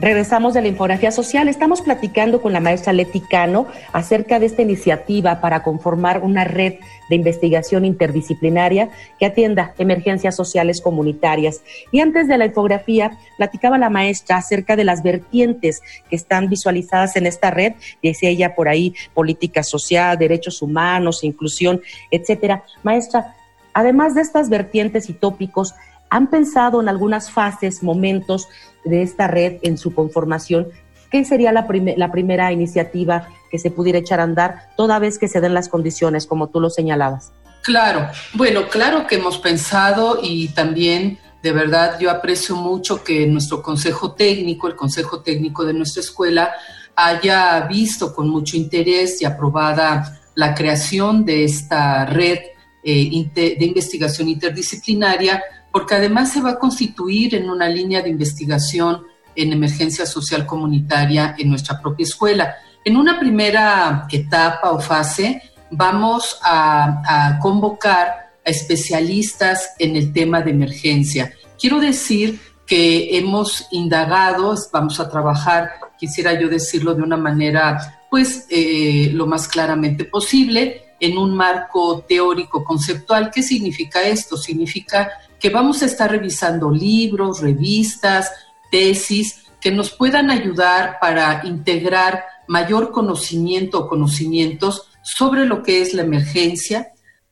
Regresamos 0.00 0.54
de 0.54 0.62
la 0.62 0.68
infografía 0.68 1.10
social. 1.10 1.48
Estamos 1.48 1.80
platicando 1.80 2.40
con 2.40 2.52
la 2.52 2.60
maestra 2.60 2.92
Leti 2.92 3.20
Cano 3.20 3.66
acerca 3.92 4.38
de 4.38 4.46
esta 4.46 4.62
iniciativa 4.62 5.40
para 5.40 5.64
conformar 5.64 6.22
una 6.22 6.44
red 6.44 6.74
de 7.10 7.16
investigación 7.16 7.84
interdisciplinaria 7.84 8.90
que 9.18 9.26
atienda 9.26 9.74
emergencias 9.76 10.36
sociales 10.36 10.80
comunitarias. 10.80 11.62
Y 11.90 11.98
antes 11.98 12.28
de 12.28 12.38
la 12.38 12.46
infografía, 12.46 13.18
platicaba 13.38 13.76
la 13.76 13.90
maestra 13.90 14.36
acerca 14.36 14.76
de 14.76 14.84
las 14.84 15.02
vertientes 15.02 15.82
que 16.08 16.14
están 16.14 16.48
visualizadas 16.48 17.16
en 17.16 17.26
esta 17.26 17.50
red, 17.50 17.72
decía 18.00 18.28
ella 18.28 18.54
por 18.54 18.68
ahí, 18.68 18.94
política 19.14 19.64
social, 19.64 20.16
derechos 20.16 20.62
humanos, 20.62 21.24
inclusión, 21.24 21.80
etcétera. 22.12 22.62
Maestra, 22.84 23.34
además 23.74 24.14
de 24.14 24.20
estas 24.20 24.48
vertientes 24.48 25.10
y 25.10 25.12
tópicos, 25.12 25.74
¿Han 26.10 26.28
pensado 26.28 26.80
en 26.80 26.88
algunas 26.88 27.30
fases, 27.30 27.82
momentos 27.82 28.48
de 28.84 29.02
esta 29.02 29.26
red 29.26 29.58
en 29.62 29.78
su 29.78 29.94
conformación? 29.94 30.68
¿Qué 31.10 31.24
sería 31.24 31.52
la, 31.52 31.66
la 31.96 32.12
primera 32.12 32.52
iniciativa 32.52 33.28
que 33.50 33.58
se 33.58 33.70
pudiera 33.70 33.98
echar 33.98 34.20
a 34.20 34.24
andar 34.24 34.70
toda 34.76 34.98
vez 34.98 35.18
que 35.18 35.28
se 35.28 35.40
den 35.40 35.54
las 35.54 35.68
condiciones, 35.68 36.26
como 36.26 36.48
tú 36.48 36.60
lo 36.60 36.70
señalabas? 36.70 37.32
Claro, 37.62 38.08
bueno, 38.34 38.68
claro 38.68 39.06
que 39.06 39.16
hemos 39.16 39.38
pensado 39.38 40.20
y 40.22 40.48
también 40.48 41.18
de 41.42 41.52
verdad 41.52 41.98
yo 42.00 42.10
aprecio 42.10 42.56
mucho 42.56 43.04
que 43.04 43.26
nuestro 43.26 43.62
consejo 43.62 44.12
técnico, 44.12 44.68
el 44.68 44.76
consejo 44.76 45.20
técnico 45.20 45.64
de 45.64 45.74
nuestra 45.74 46.00
escuela, 46.00 46.52
haya 46.96 47.60
visto 47.62 48.14
con 48.14 48.28
mucho 48.28 48.56
interés 48.56 49.22
y 49.22 49.24
aprobada 49.24 50.20
la 50.34 50.54
creación 50.54 51.24
de 51.24 51.44
esta 51.44 52.06
red 52.06 52.38
eh, 52.82 53.30
de 53.34 53.64
investigación 53.64 54.28
interdisciplinaria 54.28 55.42
porque 55.72 55.94
además 55.94 56.32
se 56.32 56.40
va 56.40 56.50
a 56.50 56.58
constituir 56.58 57.34
en 57.34 57.50
una 57.50 57.68
línea 57.68 58.02
de 58.02 58.10
investigación 58.10 59.02
en 59.34 59.52
emergencia 59.52 60.06
social 60.06 60.46
comunitaria 60.46 61.34
en 61.38 61.50
nuestra 61.50 61.80
propia 61.80 62.04
escuela. 62.04 62.56
En 62.84 62.96
una 62.96 63.20
primera 63.20 64.06
etapa 64.10 64.72
o 64.72 64.80
fase 64.80 65.42
vamos 65.70 66.38
a, 66.42 67.38
convocar 67.40 68.32
a 68.44 68.50
especialistas 68.50 69.70
en 69.78 69.96
el 69.96 70.12
tema 70.12 70.40
de 70.40 70.50
emergencia. 70.50 71.32
Quiero 71.60 71.80
decir 71.80 72.40
que 72.66 73.16
hemos 73.16 73.66
indagado, 73.70 74.54
vamos 74.72 75.00
a 75.00 75.08
trabajar, 75.08 75.70
quisiera 75.98 76.38
yo 76.38 76.48
decirlo 76.48 76.94
de 76.94 77.02
una 77.02 77.16
manera, 77.16 78.04
pues, 78.10 78.46
eh, 78.50 79.10
lo 79.12 79.26
más 79.26 79.48
claramente 79.48 80.04
posible, 80.04 80.94
en 81.00 81.16
un 81.16 81.34
marco 81.34 82.04
teórico 82.08 82.64
conceptual. 82.64 83.30
¿Qué 83.30 83.42
significa 83.42 84.02
esto? 84.02 84.36
Significa 84.36 85.10
que 85.40 85.50
vamos 85.50 85.82
a 85.82 85.86
estar 85.86 86.10
revisando 86.10 86.70
libros, 86.70 87.40
revistas, 87.40 88.32
tesis 88.70 89.44
que 89.60 89.70
nos 89.70 89.90
puedan 89.90 90.30
ayudar 90.30 90.98
para 91.00 91.42
integrar 91.44 92.24
mayor 92.46 92.90
conocimiento 92.90 93.80
o 93.80 93.88
conocimientos 93.88 94.88
sobre 95.02 95.44
lo 95.46 95.62
que 95.62 95.82
es 95.82 95.94
la 95.94 96.02
emergencia, 96.02 96.88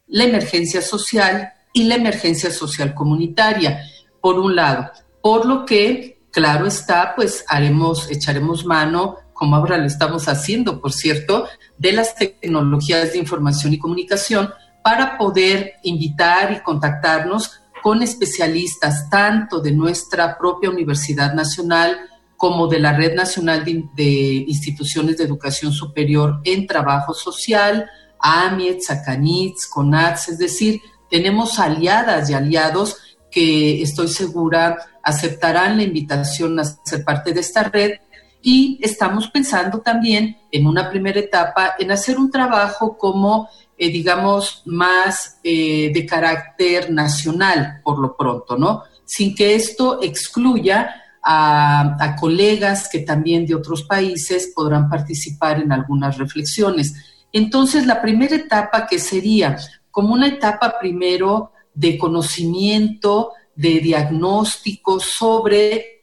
la 0.06 0.24
emergencia 0.24 0.82
social 0.82 1.52
y 1.72 1.84
la 1.84 1.96
emergencia 1.96 2.50
social 2.50 2.94
comunitaria, 2.94 3.82
por 4.20 4.38
un 4.38 4.56
lado. 4.56 4.90
Por 5.22 5.46
lo 5.46 5.64
que, 5.64 6.20
claro 6.30 6.66
está, 6.66 7.14
pues 7.14 7.44
haremos, 7.48 8.10
echaremos 8.10 8.64
mano, 8.64 9.16
como 9.32 9.56
ahora 9.56 9.76
lo 9.76 9.86
estamos 9.86 10.28
haciendo, 10.28 10.80
por 10.80 10.92
cierto, 10.92 11.46
de 11.76 11.92
las 11.92 12.14
tecnologías 12.14 13.12
de 13.12 13.18
información 13.18 13.74
y 13.74 13.78
comunicación 13.78 14.50
para 14.82 15.18
poder 15.18 15.74
invitar 15.82 16.52
y 16.52 16.62
contactarnos 16.62 17.60
con 17.86 18.02
especialistas 18.02 19.08
tanto 19.08 19.60
de 19.60 19.70
nuestra 19.70 20.36
propia 20.36 20.70
Universidad 20.70 21.34
Nacional 21.34 21.96
como 22.36 22.66
de 22.66 22.80
la 22.80 22.92
Red 22.94 23.14
Nacional 23.14 23.64
de, 23.64 24.44
Instituciones 24.48 25.16
de 25.16 25.22
Educación 25.22 25.70
Superior 25.70 26.40
en 26.42 26.66
Trabajo 26.66 27.14
Social, 27.14 27.88
AMIET, 28.18 28.80
SACANITS, 28.80 29.68
CONATS, 29.68 30.30
es 30.30 30.38
decir, 30.38 30.80
tenemos 31.08 31.60
aliadas 31.60 32.28
y 32.28 32.34
aliados 32.34 32.96
que 33.30 33.80
estoy 33.80 34.08
segura 34.08 34.78
aceptarán 35.04 35.76
la 35.76 35.84
invitación 35.84 36.58
a 36.58 36.64
ser 36.64 37.04
parte 37.04 37.32
de 37.32 37.38
esta 37.38 37.62
red 37.62 38.00
y 38.42 38.80
estamos 38.82 39.28
pensando 39.28 39.78
también 39.78 40.36
en 40.50 40.66
una 40.66 40.90
primera 40.90 41.20
etapa 41.20 41.76
en 41.78 41.92
hacer 41.92 42.18
un 42.18 42.32
trabajo 42.32 42.98
como 42.98 43.48
eh, 43.78 43.90
digamos, 43.90 44.62
más 44.66 45.38
eh, 45.42 45.90
de 45.92 46.06
carácter 46.06 46.90
nacional, 46.90 47.80
por 47.84 47.98
lo 47.98 48.16
pronto, 48.16 48.56
¿no? 48.56 48.82
Sin 49.04 49.34
que 49.34 49.54
esto 49.54 50.00
excluya 50.02 51.02
a, 51.22 51.96
a, 52.02 52.16
colegas 52.16 52.88
que 52.90 53.00
también 53.00 53.46
de 53.46 53.54
otros 53.54 53.82
países 53.82 54.52
podrán 54.54 54.88
participar 54.88 55.60
en 55.60 55.72
algunas 55.72 56.16
reflexiones. 56.18 56.94
Entonces, 57.32 57.86
la 57.86 58.00
primera 58.00 58.36
etapa 58.36 58.86
que 58.86 58.98
sería 58.98 59.56
como 59.90 60.14
una 60.14 60.28
etapa 60.28 60.78
primero 60.78 61.52
de 61.74 61.98
conocimiento, 61.98 63.32
de 63.54 63.80
diagnóstico 63.80 65.00
sobre 65.00 65.95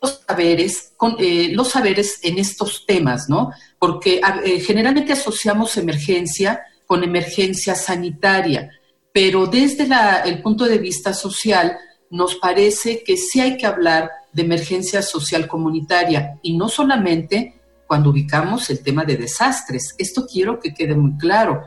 los 0.00 0.22
saberes, 0.26 0.92
eh, 1.18 1.50
los 1.52 1.68
saberes 1.68 2.20
en 2.22 2.38
estos 2.38 2.86
temas, 2.86 3.28
¿no? 3.28 3.50
Porque 3.78 4.20
eh, 4.44 4.60
generalmente 4.60 5.12
asociamos 5.12 5.76
emergencia 5.76 6.62
con 6.86 7.04
emergencia 7.04 7.74
sanitaria, 7.74 8.70
pero 9.12 9.46
desde 9.46 9.86
el 10.24 10.42
punto 10.42 10.64
de 10.64 10.78
vista 10.78 11.12
social 11.12 11.76
nos 12.10 12.36
parece 12.36 13.02
que 13.02 13.16
sí 13.16 13.40
hay 13.40 13.56
que 13.56 13.66
hablar 13.66 14.10
de 14.32 14.42
emergencia 14.42 15.02
social 15.02 15.46
comunitaria 15.46 16.38
y 16.42 16.56
no 16.56 16.68
solamente 16.68 17.58
cuando 17.86 18.10
ubicamos 18.10 18.68
el 18.70 18.82
tema 18.82 19.04
de 19.04 19.16
desastres. 19.16 19.94
Esto 19.98 20.26
quiero 20.30 20.60
que 20.60 20.74
quede 20.74 20.94
muy 20.94 21.16
claro, 21.16 21.64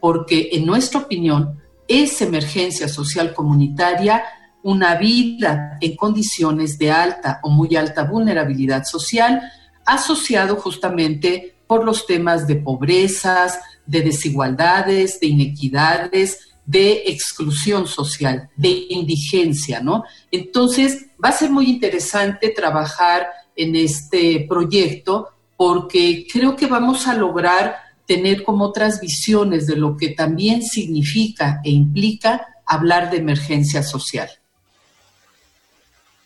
porque 0.00 0.50
en 0.52 0.64
nuestra 0.64 1.00
opinión 1.00 1.60
es 1.88 2.22
emergencia 2.22 2.88
social 2.88 3.34
comunitaria 3.34 4.24
una 4.64 4.96
vida 4.96 5.76
en 5.82 5.94
condiciones 5.94 6.78
de 6.78 6.90
alta 6.90 7.38
o 7.42 7.50
muy 7.50 7.76
alta 7.76 8.04
vulnerabilidad 8.04 8.84
social, 8.84 9.42
asociado 9.84 10.56
justamente 10.56 11.54
por 11.66 11.84
los 11.84 12.06
temas 12.06 12.46
de 12.46 12.56
pobrezas, 12.56 13.60
de 13.84 14.00
desigualdades, 14.00 15.20
de 15.20 15.26
inequidades, 15.26 16.54
de 16.64 17.02
exclusión 17.08 17.86
social, 17.86 18.48
de 18.56 18.86
indigencia, 18.88 19.80
¿no? 19.80 20.04
Entonces, 20.30 21.08
va 21.22 21.28
a 21.28 21.32
ser 21.32 21.50
muy 21.50 21.68
interesante 21.68 22.48
trabajar 22.48 23.26
en 23.54 23.76
este 23.76 24.46
proyecto 24.48 25.28
porque 25.58 26.26
creo 26.32 26.56
que 26.56 26.66
vamos 26.66 27.06
a 27.06 27.14
lograr 27.14 27.76
tener 28.06 28.42
como 28.42 28.64
otras 28.64 28.98
visiones 28.98 29.66
de 29.66 29.76
lo 29.76 29.98
que 29.98 30.08
también 30.08 30.62
significa 30.62 31.60
e 31.62 31.70
implica 31.70 32.46
hablar 32.64 33.10
de 33.10 33.18
emergencia 33.18 33.82
social. 33.82 34.30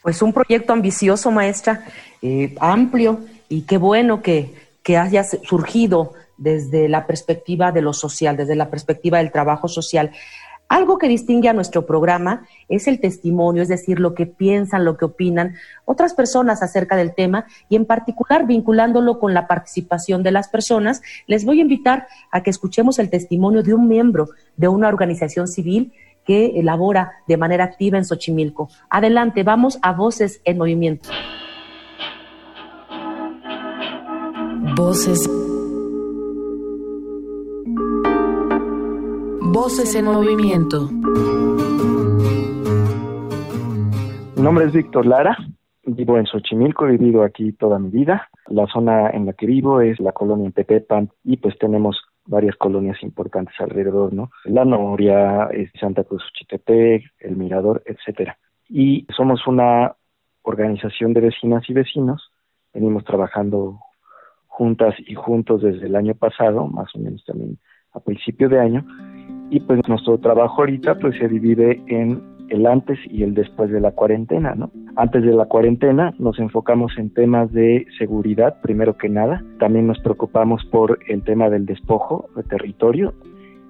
Pues 0.03 0.23
un 0.23 0.33
proyecto 0.33 0.73
ambicioso, 0.73 1.31
maestra, 1.31 1.85
eh, 2.23 2.55
amplio, 2.61 3.21
y 3.49 3.63
qué 3.63 3.79
bueno 3.79 4.23
que, 4.23 4.55
que 4.83 4.97
haya 4.97 5.25
surgido 5.25 6.15
desde 6.37 6.89
la 6.89 7.07
perspectiva 7.07 7.73
de 7.73 7.83
lo 7.83 7.93
social, 7.93 8.37
desde 8.37 8.55
la 8.55 8.71
perspectiva 8.71 9.19
del 9.19 9.33
trabajo 9.33 9.69
social. 9.69 10.13
Algo 10.69 10.99
que 10.99 11.09
distingue 11.09 11.49
a 11.49 11.55
nuestro 11.55 11.87
programa 11.87 12.47
es 12.69 12.89
el 12.89 13.01
testimonio, 13.01 13.63
es 13.63 13.69
decir, 13.69 13.99
lo 13.99 14.15
que 14.15 14.27
piensan, 14.27 14.85
lo 14.85 14.99
que 14.99 15.07
opinan 15.07 15.55
otras 15.87 16.13
personas 16.13 16.63
acerca 16.63 16.95
del 16.95 17.15
tema 17.15 17.47
y 17.71 17.77
en 17.77 17.87
particular 17.87 18.47
vinculándolo 18.47 19.19
con 19.19 19.33
la 19.33 19.47
participación 19.47 20.23
de 20.23 20.31
las 20.31 20.49
personas, 20.49 21.01
les 21.27 21.47
voy 21.47 21.61
a 21.61 21.63
invitar 21.63 22.07
a 22.31 22.43
que 22.43 22.51
escuchemos 22.51 22.99
el 22.99 23.09
testimonio 23.09 23.63
de 23.63 23.73
un 23.73 23.89
miembro 23.89 24.29
de 24.59 24.69
una 24.69 24.89
organización 24.89 25.49
civil 25.49 25.95
que 26.29 26.61
elabora 26.61 27.13
de 27.27 27.39
manera 27.39 27.65
activa 27.65 27.97
en 27.97 28.05
Xochimilco. 28.05 28.69
Adelante, 28.91 29.45
vamos 29.45 29.79
a 29.81 29.95
Voces 29.95 30.43
en 30.45 30.59
Movimiento. 30.59 31.09
Voces. 34.77 35.27
Voces 39.41 39.95
en 39.95 40.05
movimiento. 40.05 40.91
Mi 44.37 44.43
nombre 44.43 44.67
es 44.67 44.73
Víctor 44.73 45.07
Lara, 45.07 45.35
vivo 45.87 46.19
en 46.19 46.27
Xochimilco, 46.27 46.87
he 46.87 46.99
vivido 46.99 47.23
aquí 47.23 47.53
toda 47.53 47.79
mi 47.79 47.89
vida. 47.89 48.29
La 48.49 48.67
zona 48.67 49.09
en 49.11 49.25
la 49.25 49.33
que 49.33 49.47
vivo 49.47 49.81
es 49.81 49.99
la 49.99 50.13
colonia 50.13 50.51
Tepepan 50.51 51.09
y 51.25 51.39
pues 51.39 51.59
tenemos 51.59 51.97
varias 52.29 52.57
colonias 52.57 53.03
importantes 53.03 53.55
alrededor, 53.59 54.13
¿no? 54.13 54.31
La 54.45 54.65
Noria, 54.65 55.49
Santa 55.81 56.05
Cruz 56.05 56.23
Chitepec, 56.35 57.05
El 57.19 57.37
Mirador, 57.37 57.83
etcétera. 57.87 58.39
Y 58.69 59.07
somos 59.17 59.47
una 59.47 59.97
organización 60.43 61.15
de 61.15 61.23
vecinas 61.23 61.69
y 61.69 61.73
vecinos, 61.73 62.31
venimos 62.73 63.05
trabajando 63.05 63.81
juntas 64.47 64.95
y 64.99 65.15
juntos 65.15 65.63
desde 65.63 65.87
el 65.87 65.97
año 65.97 66.15
pasado, 66.15 66.67
más 66.67 66.95
o 66.95 66.99
menos 66.99 67.25
también 67.25 67.59
a 67.93 68.01
principio 68.01 68.49
de 68.49 68.61
año, 68.61 68.85
y 69.51 69.61
pues 69.61 69.81
nuestro 69.89 70.19
trabajo 70.19 70.61
ahorita 70.61 70.97
pues 70.97 71.17
se 71.19 71.29
divide 71.29 71.83
en 71.87 72.38
el 72.49 72.67
antes 72.67 72.99
y 73.09 73.23
el 73.23 73.35
después 73.35 73.71
de 73.71 73.81
la 73.81 73.93
cuarentena, 73.93 74.55
¿no? 74.55 74.71
Antes 74.97 75.23
de 75.23 75.33
la 75.33 75.47
cuarentena 75.47 76.15
nos 76.19 76.39
enfocamos 76.39 76.93
en 76.99 77.13
temas 77.13 77.53
de 77.53 77.87
seguridad, 77.99 78.61
primero 78.63 78.97
que 78.97 79.09
nada. 79.09 79.43
También 79.59 79.87
nos 79.87 79.99
preocupamos 80.01 80.65
por 80.67 80.99
el 81.09 81.23
tema 81.23 81.51
del 81.51 81.67
despojo 81.67 82.29
de 82.37 82.43
territorio 82.45 83.15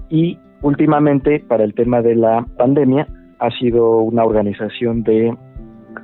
y 0.08 0.38
últimamente 0.62 1.40
para 1.40 1.64
el 1.64 1.74
tema 1.74 2.02
de 2.02 2.14
la 2.14 2.46
pandemia 2.56 3.06
ha 3.38 3.50
sido 3.58 3.98
una 4.00 4.24
organización 4.24 5.02
de 5.02 5.36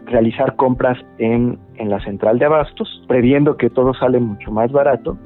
realizar 0.07 0.57
compras 0.57 0.99
en, 1.19 1.59
en 1.77 1.91
la 1.91 2.01
central 2.05 2.39
de 2.39 2.47
abastos, 2.47 3.05
previendo 3.09 3.57
que 3.57 3.71
todo 3.71 3.95
sale 3.95 4.21
mucho 4.21 4.51
más 4.51 4.71
barato 4.73 5.17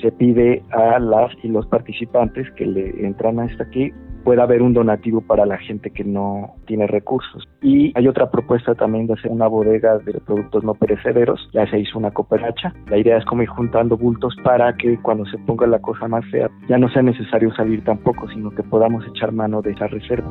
se 0.00 0.12
pide 0.12 0.62
a 0.70 0.98
las 0.98 1.32
y 1.42 1.48
los 1.48 1.66
participantes 1.66 2.50
que 2.52 2.66
le 2.66 3.06
entran 3.06 3.38
hasta 3.38 3.64
aquí 3.64 3.92
pueda 4.24 4.44
haber 4.44 4.62
un 4.62 4.74
donativo 4.74 5.20
para 5.20 5.46
la 5.46 5.58
gente 5.58 5.90
que 5.90 6.04
no 6.04 6.54
tiene 6.66 6.86
recursos. 6.86 7.48
Y 7.62 7.92
hay 7.96 8.08
otra 8.08 8.30
propuesta 8.30 8.74
también 8.74 9.06
de 9.06 9.14
hacer 9.14 9.30
una 9.30 9.46
bodega 9.46 9.98
de 9.98 10.20
productos 10.20 10.64
no 10.64 10.74
perecederos, 10.74 11.48
ya 11.52 11.68
se 11.70 11.78
hizo 11.78 11.98
una 11.98 12.10
cooperacha. 12.10 12.72
La 12.88 12.98
idea 12.98 13.16
es 13.16 13.24
como 13.24 13.42
ir 13.42 13.48
juntando 13.48 13.96
bultos 13.96 14.34
para 14.42 14.74
que 14.76 14.98
cuando 14.98 15.24
se 15.26 15.38
ponga 15.38 15.66
la 15.66 15.78
cosa 15.78 16.08
más 16.08 16.24
fea 16.30 16.50
ya 16.68 16.78
no 16.78 16.88
sea 16.88 17.02
necesario 17.02 17.52
salir 17.54 17.84
tampoco, 17.84 18.28
sino 18.28 18.50
que 18.50 18.62
podamos 18.62 19.04
echar 19.06 19.32
mano 19.32 19.62
de 19.62 19.72
esa 19.72 19.86
reserva. 19.86 20.30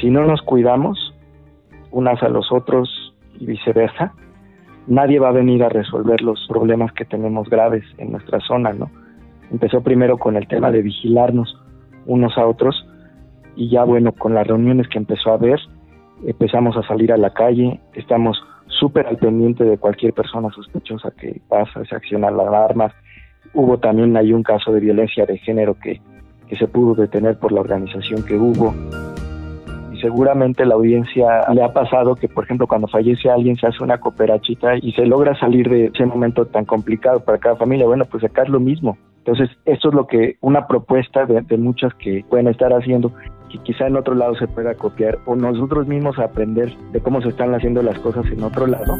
Si 0.00 0.10
no 0.10 0.24
nos 0.24 0.42
cuidamos 0.42 1.14
unas 1.90 2.22
a 2.22 2.28
los 2.28 2.52
otros 2.52 3.14
y 3.38 3.46
viceversa, 3.46 4.12
nadie 4.86 5.18
va 5.18 5.28
a 5.28 5.32
venir 5.32 5.62
a 5.64 5.68
resolver 5.68 6.20
los 6.22 6.46
problemas 6.48 6.92
que 6.92 7.04
tenemos 7.04 7.48
graves 7.48 7.84
en 7.98 8.12
nuestra 8.12 8.40
zona, 8.40 8.72
¿no? 8.72 8.90
Empezó 9.50 9.82
primero 9.82 10.18
con 10.18 10.36
el 10.36 10.46
tema 10.46 10.70
de 10.70 10.82
vigilarnos 10.82 11.58
unos 12.08 12.36
a 12.36 12.46
otros. 12.46 12.84
Y 13.54 13.70
ya 13.70 13.84
bueno, 13.84 14.12
con 14.12 14.34
las 14.34 14.46
reuniones 14.46 14.88
que 14.88 14.98
empezó 14.98 15.30
a 15.30 15.34
haber, 15.34 15.60
empezamos 16.26 16.76
a 16.76 16.82
salir 16.82 17.12
a 17.12 17.16
la 17.16 17.30
calle, 17.30 17.80
estamos 17.94 18.42
súper 18.66 19.06
al 19.06 19.18
pendiente 19.18 19.64
de 19.64 19.78
cualquier 19.78 20.12
persona 20.12 20.50
sospechosa 20.50 21.12
que 21.12 21.40
pasa, 21.48 21.84
se 21.84 21.94
acciona 21.94 22.30
la 22.30 22.48
alarma. 22.48 22.92
Hubo 23.54 23.78
también 23.78 24.16
ahí 24.16 24.32
un 24.32 24.42
caso 24.42 24.72
de 24.72 24.80
violencia 24.80 25.24
de 25.26 25.38
género 25.38 25.74
que, 25.74 26.00
que 26.48 26.56
se 26.56 26.68
pudo 26.68 26.94
detener 26.94 27.38
por 27.38 27.52
la 27.52 27.60
organización 27.60 28.24
que 28.24 28.36
hubo 28.36 28.74
seguramente 30.00 30.64
la 30.64 30.74
audiencia 30.74 31.44
le 31.52 31.62
ha 31.62 31.72
pasado 31.72 32.14
que, 32.14 32.28
por 32.28 32.44
ejemplo, 32.44 32.66
cuando 32.66 32.88
fallece 32.88 33.30
alguien 33.30 33.56
se 33.56 33.66
hace 33.66 33.82
una 33.82 33.98
cooperachita 33.98 34.76
y 34.80 34.92
se 34.92 35.06
logra 35.06 35.38
salir 35.38 35.68
de 35.68 35.86
ese 35.86 36.06
momento 36.06 36.46
tan 36.46 36.64
complicado 36.64 37.20
para 37.20 37.38
cada 37.38 37.56
familia. 37.56 37.86
Bueno, 37.86 38.04
pues 38.04 38.24
acá 38.24 38.42
es 38.42 38.48
lo 38.48 38.60
mismo. 38.60 38.96
Entonces, 39.18 39.50
esto 39.66 39.88
es 39.88 39.94
lo 39.94 40.06
que 40.06 40.36
una 40.40 40.66
propuesta 40.66 41.26
de, 41.26 41.42
de 41.42 41.58
muchas 41.58 41.92
que 41.94 42.24
pueden 42.28 42.48
estar 42.48 42.72
haciendo 42.72 43.12
que 43.50 43.58
quizá 43.58 43.86
en 43.86 43.96
otro 43.96 44.14
lado 44.14 44.34
se 44.36 44.46
pueda 44.46 44.74
copiar 44.74 45.18
o 45.26 45.34
nosotros 45.34 45.86
mismos 45.86 46.18
aprender 46.18 46.74
de 46.92 47.00
cómo 47.00 47.20
se 47.20 47.30
están 47.30 47.54
haciendo 47.54 47.82
las 47.82 47.98
cosas 47.98 48.26
en 48.26 48.42
otro 48.42 48.66
lado. 48.66 48.94